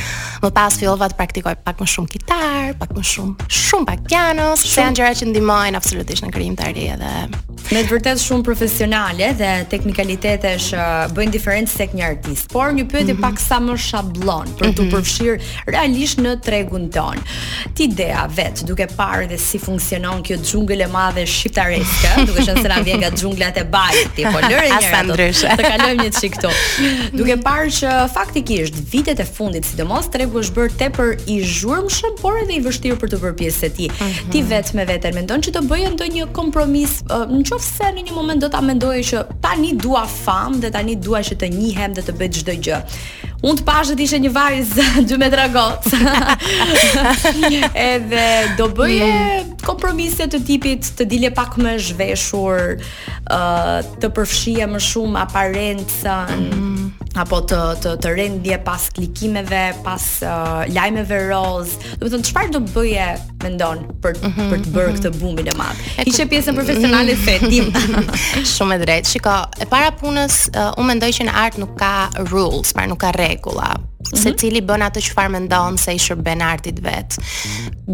Më 0.42 0.50
pas 0.52 0.74
fillova 0.78 1.06
të 1.10 1.14
praktikoj 1.16 1.56
pak 1.64 1.78
më 1.80 1.86
shumë 1.86 2.08
kitar, 2.08 2.74
pak 2.80 2.90
më 2.90 3.04
shumë, 3.04 3.34
shumë 3.50 3.86
pak 3.86 4.00
piano, 4.10 4.56
se 4.56 4.82
janë 4.82 4.96
gjëra 4.98 5.14
që 5.14 5.26
ndihmojnë 5.30 5.78
absolutisht 5.78 6.24
në 6.26 6.32
krijimtari 6.34 6.90
edhe 6.90 7.14
Me 7.68 7.82
të 7.84 7.92
vërtet 7.98 8.22
shumë 8.24 8.46
profesionale 8.48 9.28
dhe 9.36 9.48
teknikalitete 9.68 10.54
shë 10.70 10.84
bëjnë 11.18 11.32
diferencë 11.34 11.74
tek 11.76 11.96
një 12.00 12.04
artist. 12.06 12.46
Por 12.54 12.70
një 12.78 12.86
pyetje 12.88 13.12
mm 13.14 13.18
-hmm. 13.18 13.22
pak 13.26 13.40
sa 13.40 13.58
më 13.60 13.74
shabllon 13.88 14.48
për 14.62 14.70
të 14.78 14.82
mhm. 14.86 14.90
përfshirë 14.94 15.36
realisht 15.74 16.20
në 16.24 16.32
tregun 16.46 16.86
ton. 16.96 17.20
Ti 17.76 17.84
idea 17.84 18.24
vet, 18.38 18.64
duke 18.68 18.88
parë 19.00 19.28
dhe 19.32 19.38
si 19.38 19.60
funksionon 19.60 20.24
kjo 20.24 20.36
xhungël 20.48 20.82
e 20.82 20.88
madhe 20.88 21.26
shqiptareske, 21.28 22.08
duke 22.28 22.40
qenë 22.48 22.62
se 22.62 22.68
na 22.74 22.80
vjen 22.86 22.98
nga 23.02 23.12
xhunglat 23.20 23.58
e 23.58 23.64
Balit, 23.76 24.10
ti 24.16 24.24
po 24.34 24.38
lëre 24.40 24.70
një 24.70 24.88
herë. 24.88 25.58
Të 25.60 25.64
kalojmë 25.72 26.04
një 26.04 26.12
çik 26.22 26.34
këtu. 26.36 26.50
Duke 27.20 27.36
parë 27.48 27.70
që 27.80 28.10
faktikisht 28.18 28.76
vitet 28.94 29.20
e 29.20 29.26
fundit, 29.38 29.66
sidomos 29.66 30.06
tregu 30.12 30.40
është 30.42 30.56
bërë 30.60 30.74
tepër 30.82 31.10
i 31.26 31.36
zhurmshëm, 31.58 32.12
por 32.22 32.34
edhe 32.42 32.54
i 32.54 32.62
vështirë 32.68 32.98
për 33.02 33.08
të 33.12 33.18
bërë 33.24 33.36
pjesë 33.42 33.70
ti. 33.78 33.86
Mm 33.88 34.06
-hmm. 34.06 34.32
Ti 34.32 34.38
vet 34.52 34.68
me 34.74 34.84
mendon 35.18 35.40
që 35.46 35.50
të 35.56 35.62
bëjë 35.72 35.90
ndonjë 35.96 36.26
kompromis, 36.32 36.92
nuk 37.58 37.58
po 37.58 37.64
se 37.64 37.88
në 37.98 38.04
një 38.08 38.14
moment 38.16 38.42
do 38.44 38.50
ta 38.54 38.62
mendoj 38.62 38.98
që 39.04 39.22
tani 39.42 39.72
dua 39.82 40.04
fam 40.10 40.60
dhe 40.62 40.70
tani 40.74 40.96
dua 41.02 41.24
që 41.26 41.38
të 41.42 41.50
njihem 41.56 41.96
dhe 41.98 42.04
të 42.06 42.14
bëj 42.20 42.30
çdo 42.42 42.56
gjë. 42.68 42.80
Unë 43.46 43.60
të 43.60 43.66
pashë 43.70 43.96
të 44.00 44.04
ishe 44.08 44.20
një 44.22 44.32
vajz 44.34 44.70
2 45.10 45.18
metra 45.22 45.44
gotë 45.54 45.98
Edhe 47.94 48.24
do 48.58 48.66
bëje 48.74 49.10
mm. 49.10 49.52
kompromise 49.62 50.26
të 50.26 50.40
tipit 50.48 50.90
të 50.98 51.06
dilje 51.12 51.30
pak 51.38 51.54
më 51.62 51.76
zhveshur 51.86 52.64
Të 54.02 54.10
përfshia 54.18 54.66
më 54.74 54.82
shumë 54.88 55.22
aparentësën 55.28 56.50
mm 56.50 57.07
apo 57.22 57.40
të 57.50 57.58
të 57.82 57.92
të 58.04 58.10
rendje 58.18 58.58
pas 58.66 58.84
klikimeve, 58.94 59.62
pas 59.86 60.04
uh, 60.24 60.62
lajmeve 60.74 61.18
roz. 61.32 61.72
Do 61.98 62.06
të 62.06 62.12
thon 62.14 62.26
çfarë 62.30 62.54
do 62.54 62.62
bëje 62.74 63.08
mendon 63.44 63.82
për 64.04 64.18
mm 64.22 64.32
-hmm, 64.36 64.54
për 64.54 64.62
të 64.66 64.72
bërë 64.76 64.92
mm 64.92 65.00
-hmm. 65.00 65.02
këtë 65.02 65.14
bumbin 65.22 65.48
e 65.48 65.56
madh. 65.58 65.80
Kishe 66.06 66.26
pjesën 66.34 66.56
profesionale 66.56 67.14
mm 67.16 67.18
-hmm. 67.18 67.26
fetim. 67.26 67.66
Shumë 68.56 68.76
e 68.76 68.80
drejtë. 68.86 69.08
Shiko, 69.12 69.36
e 69.60 69.66
para 69.74 69.90
punës 70.02 70.36
uh, 70.54 70.78
unë 70.80 70.88
mendoj 70.92 71.12
që 71.18 71.24
në 71.28 71.34
art 71.44 71.56
nuk 71.62 71.74
ka 71.82 71.94
rules, 72.32 72.68
pra 72.74 72.86
nuk 72.88 73.00
ka 73.02 73.10
rregulla. 73.18 73.70
-hmm. 74.10 74.22
se 74.22 74.34
cili 74.42 74.62
bën 74.66 74.84
atë 74.88 75.04
çfarë 75.08 75.32
mendon 75.38 75.78
se 75.80 75.94
i 75.96 76.00
shërben 76.02 76.42
artit 76.46 76.80
vet. 76.84 77.18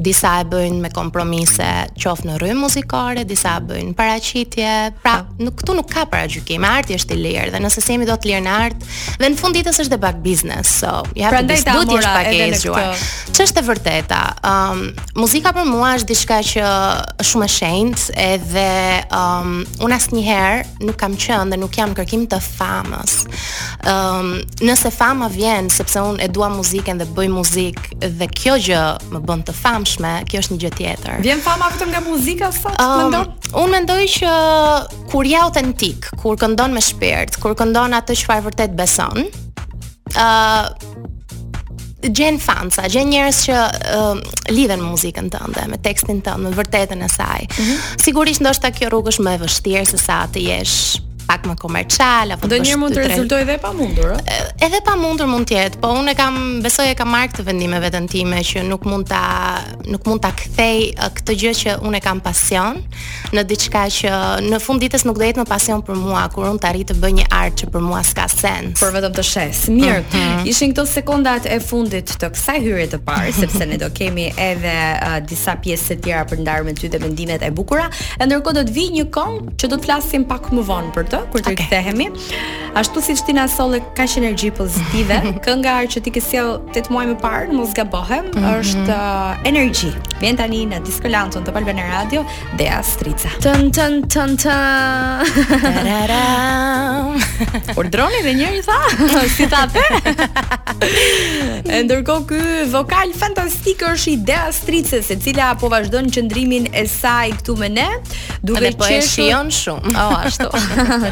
Disa 0.06 0.36
e 0.44 0.48
bëjnë 0.52 0.82
me 0.84 0.90
kompromise, 0.94 1.68
qofë 2.02 2.26
në 2.30 2.38
rrymë 2.42 2.64
muzikore, 2.64 3.24
disa 3.30 3.56
e 3.60 3.64
bëjnë 3.70 3.96
paraqitje. 4.00 4.74
Pra, 5.04 5.20
po. 5.26 5.44
nuk 5.46 5.60
këtu 5.62 5.76
nuk 5.78 5.90
ka 5.94 6.06
paragjykim, 6.12 6.66
arti 6.68 6.98
është 6.98 7.18
i 7.18 7.22
lirë 7.28 7.54
dhe 7.56 7.62
nëse 7.64 7.82
semi 7.84 8.06
do 8.10 8.16
të 8.18 8.32
lirë 8.32 8.44
në 8.48 8.54
art, 8.64 8.88
dhe 9.22 9.30
në 9.34 9.38
fund 9.40 9.58
ditës 9.60 9.80
është 9.86 9.94
debat 9.96 10.20
biznes. 10.26 10.72
So, 10.84 10.92
ja 11.18 11.30
pra 11.34 11.44
të 11.44 11.62
duhet 11.64 11.92
të 11.92 11.98
jesh 11.98 12.10
pak 12.10 12.32
e 12.32 12.50
Që 13.34 13.44
Ç'është 13.44 13.62
e 13.64 13.68
vërteta? 13.70 14.22
um, 14.46 14.82
muzika 15.18 15.52
për 15.54 15.66
mua 15.70 15.94
është 15.98 16.10
diçka 16.14 16.38
që 16.52 16.66
është 17.24 17.30
shumë 17.32 17.46
e 17.46 17.52
shenjtë 17.54 18.18
edhe 18.34 18.68
um, 19.20 19.62
unë 19.86 19.98
asnjëherë 19.98 20.86
nuk 20.88 20.98
kam 21.00 21.16
qenë 21.18 21.52
dhe 21.54 21.58
nuk 21.62 21.72
jam 21.78 21.94
kërkim 21.98 22.28
të 22.30 22.40
famës. 22.44 23.14
um, 23.92 24.34
nëse 24.64 24.92
fama 24.94 25.30
vjen 25.34 25.70
sepse 25.74 26.03
unë 26.04 26.24
e 26.26 26.30
dua 26.34 26.50
muzikën 26.54 27.00
dhe 27.02 27.08
bëj 27.16 27.30
muzikë 27.34 28.02
dhe 28.20 28.28
kjo 28.36 28.58
gjë 28.68 28.84
më 29.14 29.22
bën 29.28 29.44
të 29.48 29.56
famshme, 29.60 30.14
kjo 30.30 30.42
është 30.44 30.56
një 30.56 30.62
gjë 30.66 30.72
tjetër. 30.78 31.22
Vjen 31.26 31.44
fama 31.46 31.70
vetëm 31.74 31.94
nga 31.94 32.04
muzika 32.06 32.50
sa 32.56 32.74
um, 32.74 32.96
mendon? 33.06 33.32
Unë 33.64 33.72
mendoj 33.78 34.00
që 34.18 34.34
kur 35.12 35.30
je 35.30 35.40
autentik, 35.40 36.10
kur 36.22 36.38
këndon 36.42 36.76
me 36.76 36.84
shpirt, 36.84 37.40
kur 37.44 37.56
këndon 37.60 37.96
atë 38.00 38.18
çfarë 38.24 38.48
vërtet 38.50 38.76
beson, 38.78 39.28
ë 40.14 40.28
uh, 42.10 42.44
fansa, 42.44 42.84
gjen 42.92 43.08
njerëz 43.08 43.46
që 43.46 43.60
uh, 43.94 44.52
lidhen 44.54 44.82
me 44.84 44.90
muzikën 44.94 45.30
tënde, 45.34 45.66
me 45.72 45.80
tekstin 45.86 46.20
tënd, 46.26 46.50
me 46.50 46.58
vërtetën 46.58 47.02
e 47.02 47.10
saj. 47.18 47.46
Mm 47.50 47.64
-hmm. 47.64 48.04
Sigurisht 48.04 48.42
ndoshta 48.44 48.72
kjo 48.72 48.90
rrugë 48.90 49.12
është 49.14 49.24
më 49.28 49.32
e 49.38 49.42
vështirë 49.46 49.86
se 49.92 49.98
sa 49.98 50.28
të 50.34 50.40
jesh 50.50 51.00
pak 51.34 51.50
më 51.50 51.56
komercial 51.60 52.30
apo 52.38 52.46
do 52.48 52.58
një 52.62 52.76
mund 52.78 52.94
të 52.94 53.06
rezultoj 53.08 53.44
dhe 53.50 53.56
pa 53.62 53.72
mundur 53.76 54.14
edhe 54.62 54.82
pa 54.86 54.94
mundur 55.00 55.26
mund 55.30 55.50
të 55.50 55.58
jetë 55.58 55.80
po 55.82 55.90
unë 55.98 56.14
kam 56.18 56.38
besoj 56.64 56.92
e 56.94 56.98
kam 57.00 57.10
marr 57.16 57.32
këtë 57.34 57.46
vendim 57.48 57.74
e 57.74 57.80
vetën 57.82 58.06
time 58.12 58.42
që 58.50 58.62
nuk 58.70 58.86
mund 58.88 59.10
ta 59.10 59.22
nuk 59.90 60.06
mund 60.10 60.22
ta 60.24 60.30
kthej 60.38 60.84
këtë 61.20 61.36
gjë 61.42 61.54
që 61.64 61.76
unë 61.90 62.02
kam 62.06 62.22
pasion 62.26 62.80
në 63.34 63.46
diçka 63.50 63.86
që 63.98 64.14
në 64.46 64.62
fund 64.64 64.84
ditës 64.86 65.06
nuk 65.10 65.18
do 65.18 65.26
jetë 65.26 65.42
më 65.42 65.48
pasion 65.50 65.82
për 65.88 65.98
mua 66.04 66.26
kur 66.34 66.50
unë 66.52 66.62
të 66.62 66.70
arrij 66.70 66.86
të 66.92 66.98
bëj 67.02 67.16
një 67.20 67.28
art 67.42 67.58
që 67.64 67.70
për 67.74 67.86
mua 67.88 68.04
s'ka 68.06 68.28
sens 68.34 68.84
por 68.84 68.94
vetëm 68.96 69.16
të 69.18 69.28
shes 69.34 69.64
mirë 69.74 70.04
mm 70.14 70.42
ishin 70.50 70.74
këto 70.74 70.84
sekondat 70.90 71.46
e 71.48 71.56
fundit 71.64 72.10
të 72.20 72.28
kësaj 72.34 72.58
hyrje 72.66 72.88
të 72.94 72.98
parë 73.08 73.32
sepse 73.42 73.64
ne 73.70 73.78
do 73.80 73.88
kemi 73.96 74.26
edhe 74.34 74.74
uh, 74.74 75.20
disa 75.30 75.54
pjesë 75.64 75.94
të 75.96 76.04
tjera 76.04 76.26
për 76.30 76.42
ndarme 76.44 76.74
me 76.74 76.76
ty 76.78 76.90
dhe 76.92 77.00
vendimet 77.00 77.46
e 77.48 77.52
bukura 77.56 77.86
e 78.20 78.28
ndërkohë 78.28 78.58
do 78.60 78.66
të 78.68 78.76
vi 78.76 78.90
një 78.98 79.06
këngë 79.16 79.56
që 79.62 79.70
do 79.72 79.80
të 79.80 79.88
flasim 79.88 80.26
pak 80.34 80.50
më 80.52 80.66
vonë 80.68 80.92
për 80.98 81.08
të 81.14 81.23
kur 81.32 81.44
të 81.44 81.54
okay. 81.56 82.10
Ashtu 82.78 83.02
siç 83.06 83.22
ti 83.26 83.36
na 83.38 83.46
solle 83.48 83.80
ka 83.98 84.06
energji 84.18 84.50
pozitive, 84.52 85.20
kënga 85.46 85.76
që 85.94 86.02
ti 86.06 86.12
ke 86.16 86.22
sjell 86.24 86.56
tet 86.74 86.90
muaj 86.94 87.06
më 87.12 87.18
parë, 87.22 87.52
mos 87.54 87.74
gabohem, 87.78 88.26
mm 88.26 88.32
-hmm. 88.32 88.60
është 88.60 88.90
uh, 88.90 89.40
Energy. 89.44 89.92
Vjen 90.20 90.38
tani 90.38 90.66
në 90.68 90.82
Disco 90.86 91.08
Lanton 91.08 91.44
të 91.46 91.54
palben 91.54 91.78
Radio 91.78 92.24
dhe 92.58 92.70
Astrica. 92.80 93.30
tën 93.40 93.72
tën 93.72 94.08
tan 94.08 94.38
ta. 94.38 94.60
Por 97.76 97.88
droni 97.90 98.20
dhe 98.24 98.34
njëri 98.34 98.62
tha, 98.68 98.82
si 99.38 99.48
ta 99.50 99.68
the? 99.74 99.86
e 101.78 101.84
ndërko 101.84 102.16
kë 102.30 102.72
vokal 102.72 103.10
fantastik 103.18 103.84
është 103.84 104.10
i 104.10 104.18
dea 104.18 104.52
strice 104.52 105.02
Se 105.04 105.16
cila 105.16 105.56
po 105.56 105.68
vazhdon 105.70 106.10
qendrimin 106.10 106.66
qëndrimin 106.68 106.84
e 106.84 106.88
saj 106.88 107.30
këtu 107.38 107.56
me 107.58 107.70
ne 107.70 107.90
Dhe 108.62 108.72
po 108.78 108.86
e 108.90 109.02
shion 109.02 109.48
shumë 109.62 109.94
O, 110.06 110.10
ashtu 110.26 110.46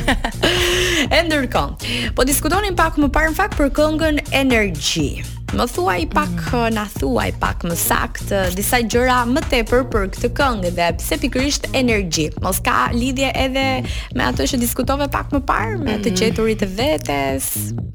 E 1.18 1.24
ndërkon 1.28 1.76
Po 2.18 2.26
diskutonim 2.28 2.76
pak 2.78 2.96
më 3.02 3.10
parë 3.14 3.34
në 3.34 3.40
fakt 3.42 3.58
për 3.60 3.72
këngën 3.80 4.22
energji 4.44 5.08
Më 5.56 5.64
thuaj 5.72 6.02
pak, 6.12 6.32
mm. 6.52 6.74
na 6.76 6.82
thuaj 6.92 7.30
pak 7.40 7.62
më 7.64 7.72
sakt 7.80 8.28
eh, 8.36 8.50
disa 8.56 8.82
gjëra 8.84 9.22
më 9.32 9.40
tepër 9.48 9.86
për 9.92 10.08
këtë 10.12 10.28
këngë 10.36 10.72
dhe 10.76 10.88
pse 11.00 11.16
pikërisht 11.22 11.70
energji. 11.78 12.26
Mos 12.44 12.60
ka 12.64 12.90
lidhje 12.92 13.30
edhe 13.32 13.62
me 14.16 14.26
atë 14.28 14.46
që 14.52 14.60
diskutove 14.60 15.06
pak 15.12 15.32
më 15.32 15.40
parë 15.48 15.78
me 15.80 15.94
të 16.04 16.10
mm. 16.12 16.18
qeturit 16.20 16.64
e 16.66 16.68
vetes. 16.68 17.46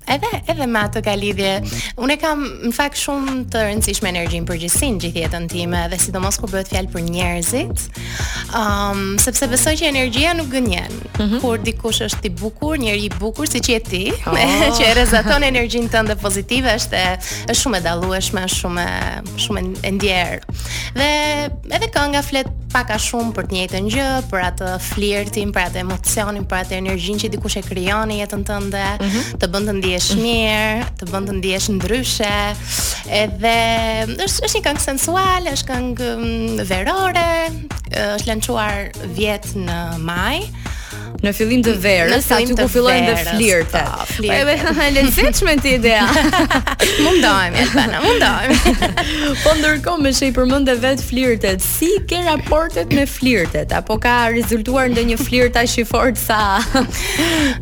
Edhe 0.10 0.32
edhe 0.50 0.66
me 0.68 0.82
atë 0.82 1.04
ka 1.06 1.14
lidhje. 1.20 1.52
Unë 2.02 2.18
kam 2.24 2.42
në 2.66 2.72
fakt 2.76 2.98
shumë 3.04 3.38
të 3.54 3.62
rëndësishme 3.70 4.10
energjinë 4.10 4.50
përgjithësisht 4.50 5.06
gjithë 5.06 5.24
jetën 5.28 5.46
time, 5.54 5.84
edhe 5.86 6.02
sidomos 6.02 6.42
kur 6.42 6.50
bëhet 6.56 6.74
fjalë 6.74 6.92
për 6.96 7.06
njerëzit. 7.12 7.86
Ëm, 8.50 8.74
um, 8.90 9.06
sepse 9.22 9.48
besoj 9.54 9.76
që 9.80 9.92
energjia 9.92 10.34
nuk 10.40 10.50
gënjen. 10.58 10.90
Mm 10.90 11.22
-hmm. 11.22 11.40
Kur 11.46 11.58
dikush 11.62 12.02
është 12.10 12.26
i 12.26 12.34
bukur, 12.42 12.78
njëri 12.82 13.06
i 13.06 13.12
bukur 13.20 13.46
siç 13.48 13.70
je 13.70 13.80
ti, 13.80 14.04
oh. 14.26 14.34
që 14.78 14.84
e 14.90 14.94
rrezaton 14.98 15.44
energjinë 15.54 15.90
tënde 15.94 16.16
pozitive 16.18 16.70
është 16.80 16.98
e 16.98 17.08
është 17.48 17.60
shumë 17.60 17.80
e 17.82 17.86
dallueshme, 17.88 18.42
shumë 18.52 18.84
shumë 19.44 19.64
e 19.88 19.92
ndjer. 19.98 20.40
Dhe 20.96 21.08
edhe 21.76 21.90
kënga 21.94 22.22
flet 22.26 22.52
pak 22.74 22.94
a 22.96 22.98
shumë 23.02 23.34
për 23.38 23.48
të 23.50 23.56
njëjtën 23.58 23.90
gjë, 23.94 24.06
për 24.32 24.44
atë 24.48 24.70
flirtin, 24.82 25.52
për 25.54 25.66
atë 25.68 25.82
emocionin, 25.84 26.48
për 26.50 26.60
atë 26.62 26.78
energjinë 26.80 27.22
që 27.26 27.32
dikush 27.36 27.58
e 27.62 27.66
krijon 27.68 28.08
në 28.10 28.22
jetën 28.24 28.46
tënde, 28.50 28.86
mm 29.00 29.10
-hmm. 29.10 29.38
të 29.44 29.52
bën 29.56 29.68
të 29.70 29.76
ndihesh 29.82 30.10
mhm. 30.16 30.28
mirë, 30.28 30.90
të 31.00 31.10
bën 31.12 31.30
të 31.30 31.38
ndihesh 31.42 31.70
ndryshe. 31.76 32.36
Edhe 33.24 33.56
është 34.18 34.48
është 34.48 34.54
një 34.58 34.64
këngë 34.70 34.86
sensuale, 34.90 35.48
është 35.58 35.68
këngë 35.74 36.10
mm, 36.16 36.68
verore, 36.72 37.32
është 37.92 38.32
lançuar 38.32 38.94
vjet 39.20 39.52
në 39.68 39.80
maj. 40.10 40.36
Në 41.22 41.32
fillim 41.38 41.62
të 41.64 41.74
verës, 41.84 42.26
aty 42.34 42.56
ku 42.58 42.66
fillojnë 42.74 43.12
të 43.12 43.18
po, 43.18 43.34
flirtet. 43.36 44.14
Po 44.16 44.24
edhe 44.34 44.72
e 44.86 44.88
lezetshme 44.96 45.54
ti 45.62 45.76
ideja. 45.78 46.08
Mundohemi 47.06 47.62
atë, 47.62 48.02
mundohemi. 48.02 49.36
po 49.44 49.54
ndërkohë 49.60 50.04
më 50.08 50.14
shej 50.20 50.32
përmendë 50.36 50.76
vet 50.84 51.04
flirtet. 51.04 51.64
Si 51.64 51.92
ke 52.10 52.22
raportet 52.26 52.96
me 52.98 53.06
flirtet 53.10 53.76
apo 53.78 54.00
ka 54.02 54.16
rezultuar 54.34 54.90
ndonjë 54.94 55.20
flirt 55.22 55.58
aq 55.60 55.76
i 55.84 55.86
fortë 55.88 56.22
sa 56.24 56.40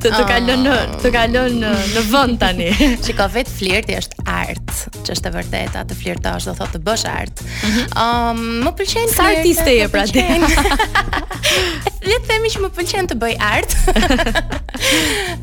të 0.01 0.09
të 0.11 0.23
kalon 0.29 0.63
në 0.65 0.73
ah. 0.75 0.95
të 1.03 1.11
kalon 1.15 1.59
në, 1.63 1.73
në 1.95 2.05
vend 2.11 2.39
tani. 2.41 2.71
Shikoj 3.05 3.29
vet 3.35 3.51
flirti 3.51 3.97
është 3.99 4.27
art, 4.31 4.73
ç'është 5.07 5.27
e 5.31 5.35
vërtetë 5.37 5.83
atë 5.83 5.99
flirtosh, 6.01 6.47
do 6.49 6.55
thotë 6.59 6.77
të 6.79 6.83
bësh 6.87 7.05
art. 7.11 7.43
Ëm, 7.43 7.73
mhm. 7.73 7.93
um, 8.05 8.45
më 8.67 8.75
pëlqen 8.81 9.13
sa 9.15 9.29
artiste 9.33 9.75
je 9.77 9.89
pra 9.91 10.05
ti. 10.07 10.25
themi 12.41 12.53
që 12.53 12.61
më 12.65 12.69
pëlqen 12.75 13.07
të 13.11 13.15
bëj 13.21 13.33
art. 13.45 13.73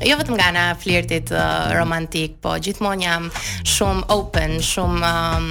jo 0.09 0.17
vetëm 0.21 0.39
nga 0.39 0.49
ana 0.53 0.65
flirtit 0.81 1.33
uh, 1.35 1.75
romantik, 1.77 2.39
po 2.45 2.55
gjithmonë 2.65 3.07
jam 3.09 3.29
shumë 3.75 4.07
open, 4.17 4.57
shumë 4.65 5.13
um, 5.13 5.51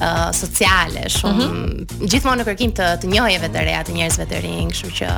uh, 0.00 0.28
sociale, 0.36 1.06
shumë 1.12 1.40
mm 1.40 1.60
-hmm. 1.60 2.10
gjithmonë 2.10 2.42
në 2.42 2.48
kërkim 2.50 2.74
të 2.82 2.90
të 3.04 3.12
njohjeve 3.14 3.52
të 3.54 3.66
reja, 3.70 3.84
të 3.86 3.96
njerëzve 4.00 4.26
të 4.32 4.42
rinj, 4.46 4.72
kështu 4.74 4.92
që 5.00 5.10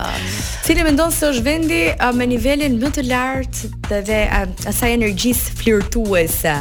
cili 0.67 0.85
mendon 0.85 1.13
se 1.13 1.31
është 1.33 1.45
vendi 1.49 1.83
uh, 1.97 2.13
me 2.19 2.27
nivelin 2.27 2.79
më 2.83 2.89
të 2.97 3.03
lartë 3.13 3.63
dhe, 3.89 3.99
dhe 4.09 4.21
uh, 4.29 4.49
asaj 4.69 4.93
energjisë 5.01 5.45
flirtuese? 5.63 6.55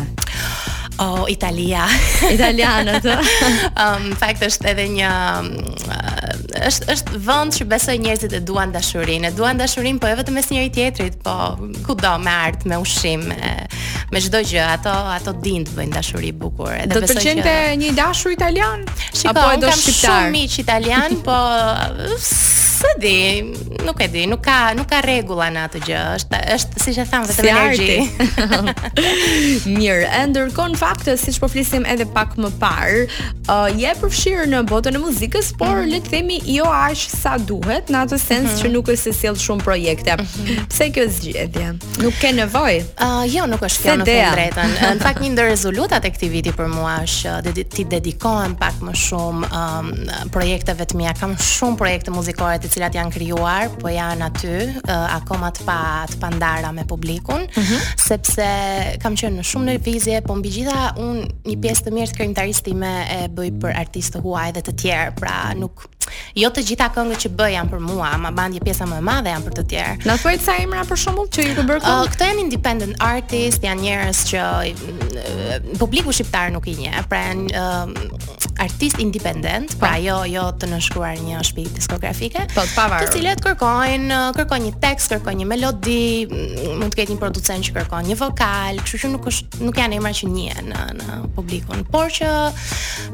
O, 0.99 1.03
oh, 1.03 1.23
Italia. 1.29 1.87
Italianët. 2.29 3.05
Ëm, 3.05 3.21
um, 3.85 4.07
fakt 4.19 4.43
është 4.45 4.71
edhe 4.73 4.87
një 4.91 5.11
um, 5.13 5.51
është 6.59 6.87
është 6.93 7.19
vend 7.27 7.55
që 7.55 7.67
besoj 7.71 7.95
njerëzit 8.01 8.33
e 8.37 8.41
duan 8.45 8.71
dashurinë. 8.75 9.29
E 9.31 9.35
duan 9.35 9.59
dashurinë 9.59 10.01
po 10.03 10.09
e 10.09 10.15
vetëm 10.19 10.37
mes 10.39 10.49
njëri 10.53 10.71
tjetrit, 10.75 11.17
po 11.23 11.35
kudo 11.85 12.13
me 12.23 12.31
art, 12.47 12.65
me 12.65 12.77
ushqim, 12.81 13.23
me, 13.29 13.51
me 14.11 14.21
çdo 14.23 14.41
gjë. 14.51 14.65
Ato 14.77 14.93
ato 15.15 15.35
dinë 15.43 15.69
të 15.69 15.77
bëjnë 15.77 15.95
dashuri 15.95 16.31
bukur. 16.37 16.71
Edhe 16.73 16.89
besoj. 16.93 17.07
Do 17.07 17.07
të 17.07 17.13
pëlqente 17.19 17.55
që... 17.59 17.77
një 17.83 17.93
dashur 17.99 18.35
italian 18.35 18.85
Shiko, 19.07 19.35
apo 19.35 19.61
do 19.63 19.73
Shumë 20.01 20.31
miq 20.33 20.59
italian, 20.63 21.19
po 21.25 21.35
së 22.71 22.93
di, 22.97 23.17
nuk 23.85 23.99
e 24.01 24.07
di, 24.09 24.23
nuk 24.25 24.41
ka 24.47 24.71
nuk 24.77 24.87
ka 24.89 25.01
rregulla 25.05 25.51
në 25.53 25.65
atë 25.69 25.81
gjë. 25.85 25.99
Është 26.17 26.39
është 26.57 26.81
siç 26.85 26.99
e 27.03 27.07
tham 27.11 27.27
vetëm 27.29 27.49
energji. 27.51 27.97
Mirë, 29.71 30.07
e 30.17 30.21
ndërkohë 30.31 30.73
në 30.73 30.79
fakt 30.81 31.11
siç 31.21 31.37
po 31.43 31.49
flisim 31.51 31.85
edhe 31.89 32.07
pak 32.15 32.33
më 32.41 32.49
parë, 32.61 33.03
uh, 33.53 33.67
je 33.77 33.91
përfshirë 34.01 34.47
në 34.49 34.63
botën 34.71 34.97
e 34.99 35.03
muzikës, 35.03 35.53
por 35.61 35.67
mm 35.67 35.79
le 35.91 35.97
të 35.99 36.11
themi 36.13 36.37
jo 36.45 36.65
aq 36.65 37.05
sa 37.11 37.35
duhet 37.37 37.89
në 37.93 38.01
atë 38.05 38.17
sens 38.17 38.31
mm 38.31 38.55
-hmm. 38.55 38.61
që 38.61 38.71
nuk 38.73 38.87
është 38.87 39.01
se 39.03 39.13
sjell 39.19 39.37
shumë 39.39 39.63
projekte. 39.63 40.15
Mm 40.17 40.25
-hmm. 40.27 40.65
Pse 40.67 40.89
kjo 40.91 41.03
zgjedhje? 41.09 41.73
Nuk 42.03 42.13
ke 42.21 42.31
nevojë. 42.33 42.83
uh, 43.01 43.35
jo, 43.35 43.45
nuk 43.45 43.61
është 43.61 43.81
kjo 43.83 43.95
në 43.95 44.05
të 44.05 44.31
drejtën. 44.35 44.67
Në 44.95 44.99
fakt 44.99 45.21
një 45.21 45.29
ndër 45.31 45.45
rezultatet 45.49 46.05
e 46.05 46.09
këtij 46.11 46.29
viti 46.29 46.51
për 46.51 46.67
mua 46.67 46.99
është 47.03 47.41
të 47.53 47.63
ti 47.69 47.83
dedikohem 47.85 48.55
pak 48.55 48.73
më 48.81 48.91
shumë 48.93 49.47
um, 49.59 49.93
projekteve 50.31 50.85
të 50.85 50.95
mia. 50.97 51.13
Kam 51.19 51.35
shumë 51.37 51.75
projekte 51.77 52.11
muzikore 52.11 52.57
të 52.59 52.69
cilat 52.69 52.93
janë 52.95 53.11
krijuar, 53.11 53.69
po 53.79 53.87
janë 53.89 54.23
aty 54.25 54.47
uh, 54.47 55.15
akoma 55.15 55.51
të 55.51 55.61
pa 55.65 56.05
të 56.11 56.17
pandara 56.19 56.71
me 56.71 56.85
publikun, 56.85 57.41
mm 57.41 57.61
-hmm. 57.61 57.79
sepse 57.97 58.45
kam 59.01 59.13
qenë 59.15 59.35
në 59.39 59.43
shumë 59.43 59.65
lëvizje, 59.71 60.21
po 60.21 60.35
mbi 60.35 60.49
gjitha 60.49 60.93
un 60.97 61.27
një 61.45 61.59
pjesë 61.61 61.81
të 61.85 61.91
mirë 61.91 62.11
të 62.11 62.61
time 62.63 63.05
e 63.23 63.27
bëj 63.27 63.51
për 63.61 63.75
artistë 63.79 64.21
huaj 64.21 64.51
dhe 64.51 64.59
të 64.61 64.71
tjerë, 64.81 65.11
pra 65.15 65.53
nuk 65.55 65.87
Jo 66.39 66.49
të 66.55 66.61
gjitha 66.69 66.87
këngët 66.95 67.25
që 67.25 67.29
bëj 67.37 67.49
janë 67.57 67.71
për 67.73 67.81
mua, 67.83 68.11
ama 68.15 68.29
bandje 68.35 68.61
pjesa 68.63 68.85
më 68.87 68.99
e 69.01 69.05
madhe 69.07 69.33
janë 69.33 69.45
për 69.47 69.55
të 69.57 69.63
tjerë. 69.73 69.95
Na 70.07 70.15
thuaj 70.21 70.35
sa 70.45 70.55
emra 70.63 70.85
për 70.87 70.99
shembull 71.03 71.29
që 71.35 71.47
ju 71.49 71.55
të 71.57 71.65
bërë 71.67 71.83
këngë? 71.83 72.05
Uh, 72.05 72.11
Këto 72.13 72.29
janë 72.29 72.45
independent 72.45 72.95
artists, 73.07 73.63
janë 73.65 73.83
njerëz 73.85 74.21
që 74.31 74.45
uh, 74.83 75.51
publiku 75.81 76.15
shqiptar 76.15 76.53
nuk 76.55 76.69
i 76.71 76.77
njeh. 76.79 77.01
Pra, 77.11 77.23
uh, 77.35 78.39
artist 78.59 78.99
independent, 78.99 79.71
po. 79.77 79.85
pra 79.85 79.95
jo 80.01 80.17
jo 80.27 80.43
të 80.59 80.69
nënshkruar 80.71 81.19
një 81.25 81.41
shtëpi 81.47 81.65
diskografike, 81.75 82.45
po 82.53 82.63
të 82.65 82.73
pavarur. 82.75 83.07
Të 83.09 83.15
cilët 83.15 83.43
kërkojnë, 83.45 84.09
uh, 84.11 84.27
kërkojnë 84.37 84.67
një 84.69 84.73
tekst, 84.83 85.13
kërkojnë 85.13 85.43
një 85.43 85.47
melodi, 85.49 86.01
mm, 86.27 86.73
mund 86.81 86.93
të 86.95 87.01
ketë 87.01 87.15
një 87.15 87.21
producent 87.21 87.67
që 87.69 87.75
kërkon 87.79 88.09
një 88.11 88.17
vokal, 88.19 88.81
kështu 88.83 89.01
që 89.03 89.11
nuk 89.15 89.29
është 89.31 89.63
nuk 89.67 89.79
janë 89.83 89.99
emra 90.01 90.13
që 90.21 90.31
njihen 90.31 90.71
në 90.73 90.89
në 91.01 91.19
publikun, 91.37 91.85
por 91.91 92.11
që 92.13 92.31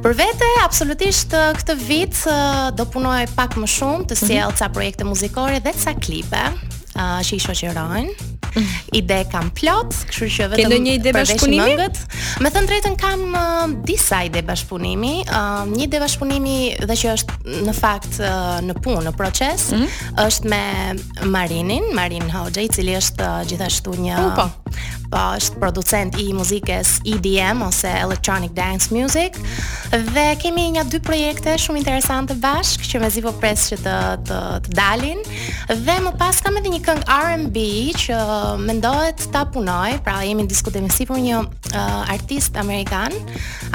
për 0.04 0.18
vete 0.22 0.52
absolutisht 0.66 1.36
uh, 1.38 1.52
këtë 1.60 1.78
vit 1.88 2.24
uh, 2.32 2.68
do 2.76 2.86
punoj 2.90 3.26
pak 3.38 3.58
më 3.60 3.70
shumë 3.78 4.10
të 4.12 4.20
sjell 4.26 4.52
mhm. 4.52 4.58
ca 4.62 4.70
projekte 4.74 5.06
muzikore 5.08 5.60
dhe 5.62 5.76
ca 5.84 5.94
klipe. 5.98 6.44
Uh, 6.98 7.20
që 7.22 7.36
i 7.38 7.42
shoqerojnë 7.44 8.30
ide 8.92 9.20
kam 9.32 9.50
plot, 9.58 9.94
kështu 10.10 10.28
që 10.36 10.48
vetëm 10.54 10.62
Ke 10.66 10.70
ndonjë 10.72 10.94
ide 11.00 11.14
bashkëpunimi? 11.16 11.88
Me 12.44 12.52
thënë 12.54 12.70
drejtën 12.72 12.98
kam 13.00 13.24
uh, 13.32 13.64
disa 13.88 14.22
ide 14.28 14.44
bashkëpunimi, 14.48 15.14
uh, 15.26 15.64
një 15.72 15.84
ide 15.90 16.02
bashkëpunimi 16.04 16.58
dhe 16.90 17.00
që 17.04 17.14
është 17.16 17.64
në 17.68 17.76
fakt 17.78 18.22
uh, 18.22 18.58
në 18.68 18.78
punë, 18.86 19.04
në 19.10 19.16
proces, 19.20 19.70
mm 19.74 19.82
-hmm. 19.82 20.22
është 20.28 20.54
me 20.54 21.34
Marinin, 21.38 21.92
Marin 21.98 22.30
Hoxha, 22.34 22.62
i 22.64 22.70
cili 22.74 22.96
është 23.00 23.28
uh, 23.30 23.44
gjithashtu 23.50 23.98
një 24.06 24.24
po 24.38 24.50
është 25.12 25.60
producent 25.62 26.18
i 26.20 26.32
muzikës 26.36 26.98
EDM 27.08 27.62
ose 27.64 27.88
Electronic 27.88 28.52
Dance 28.58 28.92
Music 28.94 29.38
dhe 29.94 30.26
kemi 30.42 30.66
një 30.76 30.84
dy 30.92 31.00
projekte 31.04 31.54
shumë 31.60 31.80
interesante 31.80 32.36
bashkë 32.44 32.88
që 32.92 33.02
mezi 33.06 33.22
po 33.24 33.32
pres 33.40 33.70
që 33.72 33.78
të 33.86 33.96
të 34.28 34.40
të 34.68 34.76
dalin 34.76 35.22
dhe 35.70 35.96
më 36.04 36.12
pas 36.20 36.42
kam 36.44 36.58
edhe 36.60 36.74
një 36.74 36.82
këngë 36.86 37.06
R&B 37.18 37.64
që 37.98 38.18
uh, 38.18 38.54
mendohet 38.60 39.24
ta 39.34 39.46
punoj, 39.54 39.96
pra 40.06 40.18
jemi 40.26 40.44
në 40.46 40.52
diskutim 40.52 40.88
si 40.92 41.08
për 41.08 41.20
një 41.24 41.40
uh, 41.40 42.04
artist 42.12 42.58
amerikan. 42.58 43.14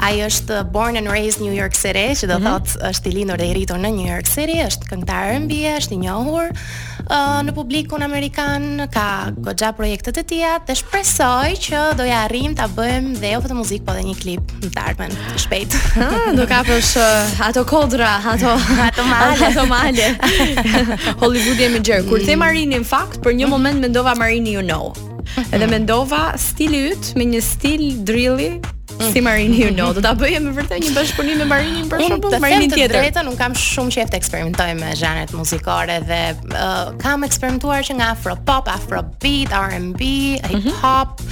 Ai 0.03 0.21
është 0.25 0.61
born 0.73 0.97
and 0.99 1.09
raised 1.11 1.41
New 1.43 1.53
York 1.53 1.75
City, 1.77 2.11
që 2.17 2.27
do 2.29 2.37
mm 2.39 2.41
-hmm. 2.41 2.61
thotë 2.61 2.89
është 2.89 3.09
i 3.09 3.11
lindur 3.11 3.37
dhe 3.37 3.45
i 3.47 3.53
rritur 3.53 3.77
në 3.77 3.91
New 3.97 4.07
York 4.13 4.27
City, 4.29 4.55
është 4.67 4.85
këngëtar 4.89 5.29
R&B, 5.33 5.53
është 5.79 5.93
i 5.93 5.97
njohur 6.03 6.43
uh, 7.09 7.39
në 7.45 7.51
publikun 7.53 8.03
amerikan, 8.03 8.87
ka 8.93 9.31
goxha 9.37 9.71
projekte 9.73 10.11
të 10.11 10.23
tjera 10.27 10.59
dhe 10.67 10.75
shpresoj 10.75 11.22
besoj 11.23 11.55
që 11.63 11.81
do 11.95 12.03
ja 12.07 12.23
arrim 12.27 12.51
ta 12.57 12.65
bëjmë 12.73 13.15
dhe 13.21 13.29
jo 13.33 13.39
vetëm 13.43 13.55
muzikë, 13.61 13.83
po 13.87 13.93
edhe 13.95 14.03
një 14.09 14.15
klip 14.19 14.49
në 14.63 14.71
të 14.75 14.81
ardhmen, 14.81 15.13
shpejt. 15.39 15.77
Ha, 16.01 16.09
do 16.35 16.43
kapësh 16.51 16.89
uh, 16.99 17.45
ato 17.47 17.63
kodra, 17.69 18.09
ato 18.33 18.51
ato 18.87 19.05
male, 19.07 19.47
ato 19.47 19.63
male. 19.71 20.09
Hollywood 21.23 21.61
jemi 21.63 21.79
gjer. 21.81 22.03
Kur 22.09 22.19
mm. 22.19 22.27
them 22.27 22.43
Marini 22.43 22.75
në 22.81 22.87
fakt, 22.87 23.21
për 23.23 23.37
një 23.39 23.47
moment 23.53 23.79
mendova 23.87 24.17
Marini 24.19 24.57
you 24.57 24.65
know. 24.67 24.91
Edhe 25.53 25.63
mhm. 25.63 25.71
mendova 25.77 26.23
stili 26.43 26.89
yt 26.91 27.13
me 27.17 27.29
një 27.31 27.39
stil 27.41 27.85
drilli 28.05 28.49
Mm. 28.99 29.11
Si 29.13 29.21
Marini 29.21 29.59
you 29.59 29.71
know, 29.73 29.93
do 29.93 30.01
ta 30.01 30.13
bëje 30.15 30.37
me 30.43 30.51
vërtet 30.53 30.83
një 30.83 30.91
bashkëpunim 30.95 31.39
me 31.41 31.47
Marinin 31.49 31.87
për 31.89 32.01
shkak 32.05 32.25
të 32.31 32.39
Marinin 32.43 32.69
tjetër. 32.71 32.89
Në 32.89 32.93
të 32.93 32.93
drejtën 32.93 33.29
un 33.31 33.37
kam 33.39 33.55
shumë 33.57 33.93
qejf 33.97 34.11
të 34.13 34.19
eksperimentoj 34.19 34.67
me 34.79 34.91
zhanret 34.99 35.33
muzikore 35.37 35.95
dhe 36.07 36.19
uh, 36.51 36.91
kam 37.01 37.25
eksperimentuar 37.25 37.85
që 37.87 37.97
nga 37.97 38.11
afro 38.13 38.35
pop, 38.47 38.69
afro 38.71 39.01
beat, 39.23 39.49
R&B, 39.49 40.05
mhm. 40.37 40.61
hip 40.67 40.83
hop, 40.83 41.23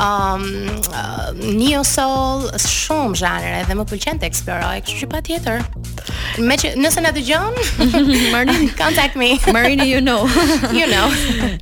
um, 0.00 0.46
uh, 0.94 1.30
neo 1.36 1.82
soul, 1.84 2.46
shumë 2.64 3.20
zhanre 3.20 3.62
dhe 3.68 3.78
më 3.80 3.88
pëlqen 3.92 4.22
të 4.22 4.30
eksploroj, 4.32 4.78
kështu 4.88 5.04
që 5.04 5.10
patjetër. 5.18 5.99
Me 6.38 6.56
që, 6.60 6.72
nëse 6.80 7.02
në 7.04 7.10
të 7.16 7.22
gjon 7.26 7.58
Marini 8.34 8.68
Contact 8.78 9.16
me 9.20 9.30
Marini 9.54 9.88
you 9.90 10.00
know 10.02 10.22
You 10.76 10.88
know 10.90 11.08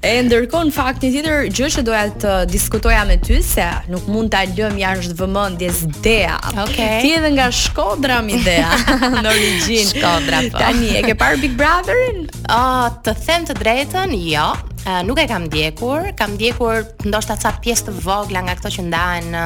E 0.07 0.14
ndërkon 0.26 0.71
fakt 0.75 1.05
një 1.05 1.12
tjetër 1.17 1.49
Gjë 1.59 1.71
që 1.78 1.85
doja 1.87 2.05
të 2.25 2.37
diskutoja 2.52 3.05
me 3.09 3.19
ty 3.23 3.40
Se 3.45 3.67
nuk 3.93 4.09
mund 4.12 4.33
të 4.33 4.45
lëm 4.59 4.78
jashtë 4.83 5.19
vëmën 5.19 5.59
dea 6.02 6.38
okay. 6.64 6.99
Ti 7.02 7.14
edhe 7.19 7.33
nga 7.37 7.49
shkodra 7.55 8.21
mi 8.26 8.40
dea 8.47 8.71
Në 9.23 9.26
origin 9.33 9.87
Shkodra 9.93 10.45
po 10.52 10.62
Tani 10.64 10.95
e 11.00 11.05
ke 11.07 11.17
parë 11.21 11.43
Big 11.45 11.57
Brotherin? 11.59 12.26
Oh, 12.49 12.88
të 13.05 13.17
them 13.25 13.49
të 13.49 13.59
drejtën 13.62 14.17
Jo 14.28 14.52
uh, 14.87 15.00
nuk 15.06 15.18
e 15.20 15.25
kam 15.30 15.44
ndjekur, 15.47 16.00
kam 16.18 16.35
ndjekur 16.37 16.82
ndoshta 17.08 17.37
ca 17.40 17.52
pjesë 17.62 17.88
të 17.88 17.94
vogla 18.04 18.42
nga 18.44 18.54
ato 18.58 18.70
që 18.73 18.85
ndahen 18.88 19.32
në 19.32 19.44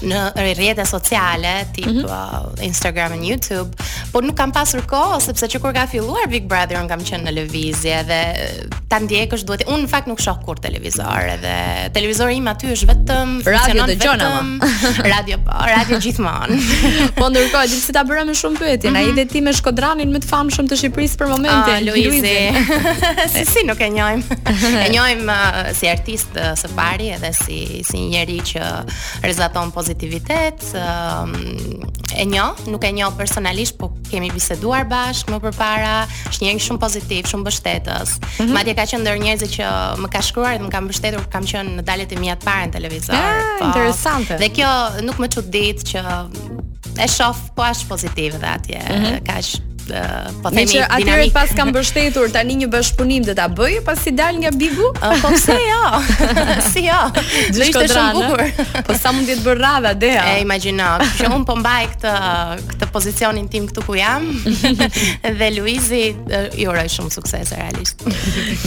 në 0.00 0.20
rrjetet 0.56 0.88
sociale, 0.88 1.66
tip 1.76 1.84
mm 1.86 1.92
-hmm. 2.06 2.08
uh, 2.56 2.64
Instagram 2.64 3.12
and 3.18 3.22
YouTube, 3.28 3.68
por 4.12 4.24
nuk 4.24 4.36
kam 4.36 4.48
pasur 4.52 4.80
kohë 4.88 5.18
sepse 5.20 5.46
që 5.46 5.58
kur 5.60 5.72
ka 5.76 5.84
filluar 5.86 6.24
Big 6.32 6.46
Brother 6.48 6.76
un 6.82 6.88
kam 6.88 7.00
qenë 7.04 7.22
në 7.26 7.30
lëvizje 7.38 7.98
dhe 8.08 8.20
ta 8.88 8.96
ndjekësh 8.98 9.44
duhet. 9.46 9.62
Un 9.68 9.84
në 9.84 9.88
fakt 9.92 10.06
nuk 10.08 10.20
shoh 10.24 10.38
kur 10.44 10.56
televizor 10.58 11.20
edhe 11.34 11.90
televizori 11.92 12.36
im 12.40 12.48
aty 12.48 12.66
është 12.74 12.86
vetëm 12.92 13.28
radio 13.52 13.84
dëgjon 13.90 14.20
ama. 14.24 14.66
Radio 15.14 15.36
po, 15.44 15.52
radio 15.76 15.96
gjithmonë. 16.00 16.56
po 17.20 17.28
ndërkohë 17.28 17.66
di 17.70 17.80
si 17.82 17.92
ta 17.92 18.00
bëra 18.04 18.24
më 18.24 18.34
shumë 18.40 18.56
pyetje, 18.58 18.88
mm 18.90 18.94
-hmm. 18.96 19.00
na 19.00 19.00
mhm. 19.00 19.10
i 19.18 19.20
dhe 19.20 19.24
ti 19.32 19.40
me 19.44 19.52
Shkodranin 19.52 20.10
më 20.14 20.18
të 20.24 20.28
famshëm 20.32 20.64
të 20.70 20.74
Shqipërisë 20.80 21.16
për 21.20 21.26
momentin, 21.28 21.76
uh, 21.76 21.84
Luizi. 21.86 22.40
si 23.36 23.44
si 23.52 23.60
nuk 23.68 23.80
e 23.80 23.88
njeh 23.92 24.09
njohim. 24.16 24.76
e 24.88 24.92
njohim 24.92 25.28
uh, 25.28 25.74
si 25.74 25.88
artist 25.88 26.28
uh, 26.36 26.42
së 26.54 26.68
pari 26.76 27.08
edhe 27.14 27.32
si 27.32 27.82
si 27.86 27.96
një 28.00 28.10
njerëz 28.10 28.46
që 28.52 28.70
rrezaton 29.22 29.70
pozitivitet. 29.70 30.62
Uh, 30.74 31.84
e 32.16 32.24
njoh, 32.26 32.56
nuk 32.70 32.84
e 32.84 32.92
njoh 32.94 33.14
personalisht, 33.18 33.78
po 33.78 33.90
kemi 34.10 34.30
biseduar 34.34 34.88
bashkë 34.90 35.34
më 35.36 35.40
përpara. 35.48 35.94
Është 36.32 36.44
një 36.44 36.50
njerëz 36.52 36.66
shumë 36.68 36.82
pozitiv, 36.86 37.28
shumë 37.30 37.44
mbështetës. 37.46 38.16
Mm 38.16 38.28
-hmm. 38.38 38.54
Madje 38.56 38.74
ka 38.74 38.86
qenë 38.92 39.02
ndër 39.04 39.18
njerëzit 39.26 39.50
që 39.56 39.70
më 40.02 40.08
ka 40.16 40.22
shkruar 40.22 40.58
dhe 40.58 40.64
më 40.64 40.70
ka 40.74 40.80
mbështetur, 40.80 41.24
kam 41.32 41.44
qenë 41.44 41.72
në 41.78 41.82
dalet 41.86 42.12
e 42.12 42.16
mia 42.20 42.36
të 42.36 42.44
parë 42.44 42.66
në 42.66 42.72
televizor. 42.72 43.14
Ah, 43.14 43.58
po, 43.58 43.64
interesante. 43.66 44.36
Dhe 44.36 44.48
kjo 44.48 44.70
nuk 45.06 45.16
më 45.18 45.28
çudit 45.34 45.78
që 45.90 45.98
e 47.04 47.08
shoh 47.08 47.36
po 47.56 47.62
ashtë 47.62 47.88
pozitiv 47.88 48.32
dhe 48.40 48.46
atje 48.46 48.78
mm 48.78 48.92
-hmm. 48.92 49.24
ka 49.26 49.36
po 50.42 50.50
themi 50.50 50.66
dinamik. 50.68 50.72
Meqë 50.72 50.86
atyre 50.96 51.28
pas 51.34 51.50
kam 51.56 51.70
bështetur 51.74 52.30
tani 52.34 52.56
një 52.62 52.68
bashkëpunim 52.72 53.24
dhe 53.28 53.34
ta 53.38 53.46
bëj 53.52 53.80
pas 53.86 54.02
dal 54.14 54.38
nga 54.42 54.50
Bigu? 54.60 54.90
po 55.22 55.30
pse 55.34 55.56
jo? 55.56 55.84
si 56.72 56.84
jo? 56.86 57.00
Do 57.54 57.64
ishte 57.66 57.86
shumë 57.90 58.12
bukur. 58.16 58.42
Po 58.90 58.94
sa 58.96 59.12
mund 59.14 59.28
të 59.30 59.36
bërë 59.44 59.58
radha 59.60 59.92
Dea? 59.98 60.22
E 60.34 60.42
imagjino, 60.44 60.86
që 61.18 61.30
un 61.32 61.44
po 61.48 61.56
mbaj 61.60 61.84
këtë 61.94 62.12
këtë 62.72 62.88
pozicionin 62.94 63.48
tim 63.52 63.66
këtu 63.70 63.84
ku 63.86 63.96
jam. 63.98 64.26
dhe 64.40 65.50
Luizi 65.56 66.02
i 66.58 66.66
uroj 66.70 66.86
shumë 66.96 67.12
sukses 67.14 67.52
realisht. 67.56 68.04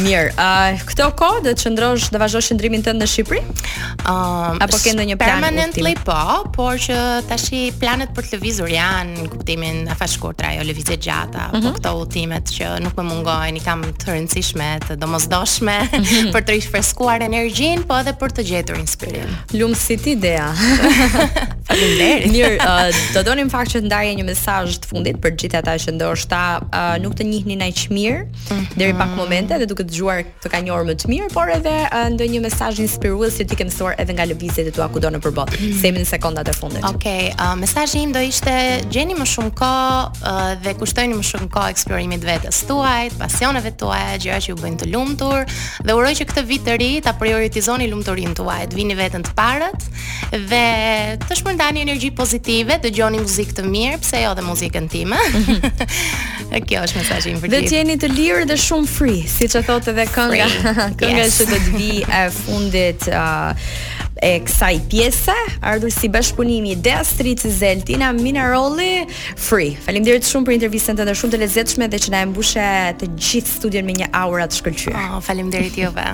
Mirë, 0.01 0.31
ë 0.31 0.39
uh, 0.39 0.83
këto 0.89 1.07
kohë 1.19 1.43
do 1.49 1.53
të 1.55 1.67
qëndrosh 1.67 2.09
të 2.13 2.21
vazhdosh 2.21 2.51
qendrimin 2.53 2.85
tënd 2.85 3.03
në 3.03 3.09
Shqipëri? 3.13 3.43
ë 3.43 4.13
uh, 4.13 4.59
apo 4.63 4.79
ke 4.83 4.95
ndonjë 4.97 5.17
plan? 5.21 5.39
Permanently 5.39 5.95
po, 6.07 6.19
por 6.55 6.79
që 6.83 6.99
tashi 7.31 7.65
planet 7.79 8.13
për 8.15 8.31
të 8.33 8.39
lëvizur 8.39 8.73
janë 8.73 9.25
në 9.27 9.31
kuptimin 9.35 9.83
afashkurtra, 9.95 10.55
jo 10.59 10.65
lëvizje 10.69 10.97
gjata, 11.13 11.39
mm 11.41 11.47
-hmm. 11.47 11.51
po 11.51 11.57
mhm. 11.57 11.73
këto 11.77 11.91
udhimet 12.03 12.45
që 12.49 12.65
nuk 12.83 12.93
më 12.97 13.03
mungojnë, 13.09 13.57
i 13.59 13.63
kam 13.65 13.81
të 13.83 14.07
rëndësishme, 14.13 14.69
të 14.87 14.93
domosdoshme 14.97 15.77
mm 15.79 16.01
-hmm. 16.03 16.31
për 16.35 16.41
të 16.47 16.51
rishfreskuar 16.57 17.19
energjinë, 17.25 17.83
po 17.87 17.99
edhe 18.01 18.13
për 18.21 18.29
të 18.37 18.41
gjetur 18.51 18.77
inspirim. 18.85 19.29
Lumsit 19.53 20.03
idea. 20.07 20.47
Faleminderit. 21.67 22.31
Mirë, 22.33 22.55
uh, 22.59 23.01
do 23.15 23.21
donim 23.25 23.49
fakt 23.51 23.71
që 23.73 23.81
të 23.85 24.01
një 24.19 24.23
mesazh 24.27 24.77
të 24.83 24.89
fundit 24.89 25.19
për 25.23 25.35
gjithë 25.39 25.59
ata 25.61 25.75
që 25.79 25.93
ndoshta 25.95 26.41
uh, 26.65 26.79
nuk 27.03 27.15
të 27.15 27.27
njihnin 27.29 27.61
aq 27.63 27.83
mirë 27.93 28.23
mm 28.23 28.49
-hmm. 28.49 28.75
deri 28.77 28.93
pak 28.97 29.09
momente 29.15 29.57
dhe 29.59 29.65
duke 29.69 29.83
dëgjuar 29.87 30.23
të 30.43 30.51
kanë 30.53 30.65
një 30.67 30.73
orë 30.77 30.85
më 30.91 30.95
të 31.01 31.07
mirë, 31.11 31.29
por 31.33 31.47
edhe 31.57 31.75
uh, 31.87 32.07
ndonjë 32.15 32.41
mesazh 32.43 32.79
inspirues 32.83 33.33
që 33.33 33.37
si 33.37 33.45
ti 33.45 33.55
ke 33.55 33.63
mësuar 33.69 33.93
edhe 34.01 34.13
nga 34.13 34.25
lëvizjet 34.25 34.67
e 34.67 34.71
tua 34.71 34.87
kudo 34.89 35.07
në 35.09 35.19
përbot. 35.23 35.49
Mm 35.51 35.59
-hmm. 35.59 35.81
Semën 35.81 36.05
sekondat 36.05 36.47
e 36.49 36.53
fundit. 36.53 36.83
Okej, 36.83 36.93
okay, 36.93 37.23
uh, 37.45 37.55
mesazhi 37.57 37.99
im 38.03 38.11
do 38.11 38.19
ishte 38.19 38.55
gjeni 38.93 39.13
më 39.15 39.25
shumë 39.33 39.53
kohë 39.59 39.93
uh, 40.27 40.61
dhe 40.63 40.71
kushtojini 40.79 41.15
më 41.21 41.25
shumë 41.31 41.49
kohë 41.55 41.69
eksplorimit 41.73 42.19
të 42.23 42.25
vetes 42.31 42.57
tuaj, 42.69 43.03
pasioneve 43.19 43.71
tuaja, 43.81 44.15
gjëra 44.23 44.39
që 44.43 44.49
ju 44.49 44.55
bëjnë 44.63 44.77
të 44.81 44.87
lumtur 44.93 45.39
dhe 45.85 45.91
uroj 45.97 46.13
që 46.19 46.23
këtë 46.29 46.41
vit 46.51 46.61
të 46.67 46.73
ri 46.81 46.91
ta 47.05 47.11
prioritizoni 47.21 47.85
lumturinë 47.93 48.35
tuaj, 48.39 48.61
të 48.69 48.73
vini 48.75 48.95
veten 49.01 49.21
të 49.27 49.31
parët 49.39 49.81
dhe 50.49 50.65
të 51.27 51.33
shmë 51.39 51.52
Fillojmë 51.53 51.69
tani 51.69 51.83
energji 51.85 52.09
pozitive, 52.17 52.75
dëgjoni 52.81 53.19
muzikë 53.21 53.53
të 53.59 53.63
mirë, 53.69 53.97
pse 54.01 54.23
jo 54.23 54.29
dhe 54.37 54.41
muzikën 54.45 54.87
time. 54.89 55.19
Mhm. 55.21 55.83
Kjo 56.65 56.81
është 56.87 56.97
mesazhi 56.97 57.33
im 57.35 57.41
për 57.41 57.51
ti. 57.51 57.53
Dhe 57.53 57.83
të 57.89 57.97
të 58.01 58.09
lirë 58.09 58.45
dhe 58.49 58.57
shumë 58.59 58.89
free, 58.89 59.21
siç 59.29 59.53
e 59.59 59.61
thotë 59.67 59.93
edhe 59.93 60.07
kënga. 60.15 60.47
kënga 60.99 61.27
që 61.37 61.47
do 61.51 61.61
të 61.67 61.75
vi 61.75 61.91
e 62.01 62.23
fundit 62.33 63.05
uh, 63.13 63.53
e 64.25 64.31
kësaj 64.47 64.73
pjese, 64.89 65.37
ardhur 65.75 65.93
si 65.93 66.09
bashkëpunimi 66.13 66.73
i 66.73 66.79
Dea 66.89 67.03
Street 67.05 67.45
Zeltina 67.45 68.09
Minaroli 68.17 69.05
Free. 69.37 69.75
Faleminderit 69.85 70.25
shumë 70.25 70.49
për 70.49 70.57
intervistën 70.57 70.97
tënde, 70.97 71.13
shumë 71.21 71.37
të 71.37 71.43
lezetshme 71.45 71.91
dhe 71.93 72.01
që 72.07 72.15
na 72.17 72.25
e 72.25 72.31
mbushë 72.33 72.67
të 73.03 73.13
gjithë 73.13 73.57
studion 73.59 73.85
me 73.91 73.99
një 74.01 74.09
aura 74.25 74.49
të 74.49 74.63
shkëlqyer. 74.63 74.99
Oh, 75.11 75.19
faleminderit 75.29 75.83
juve. 75.85 76.13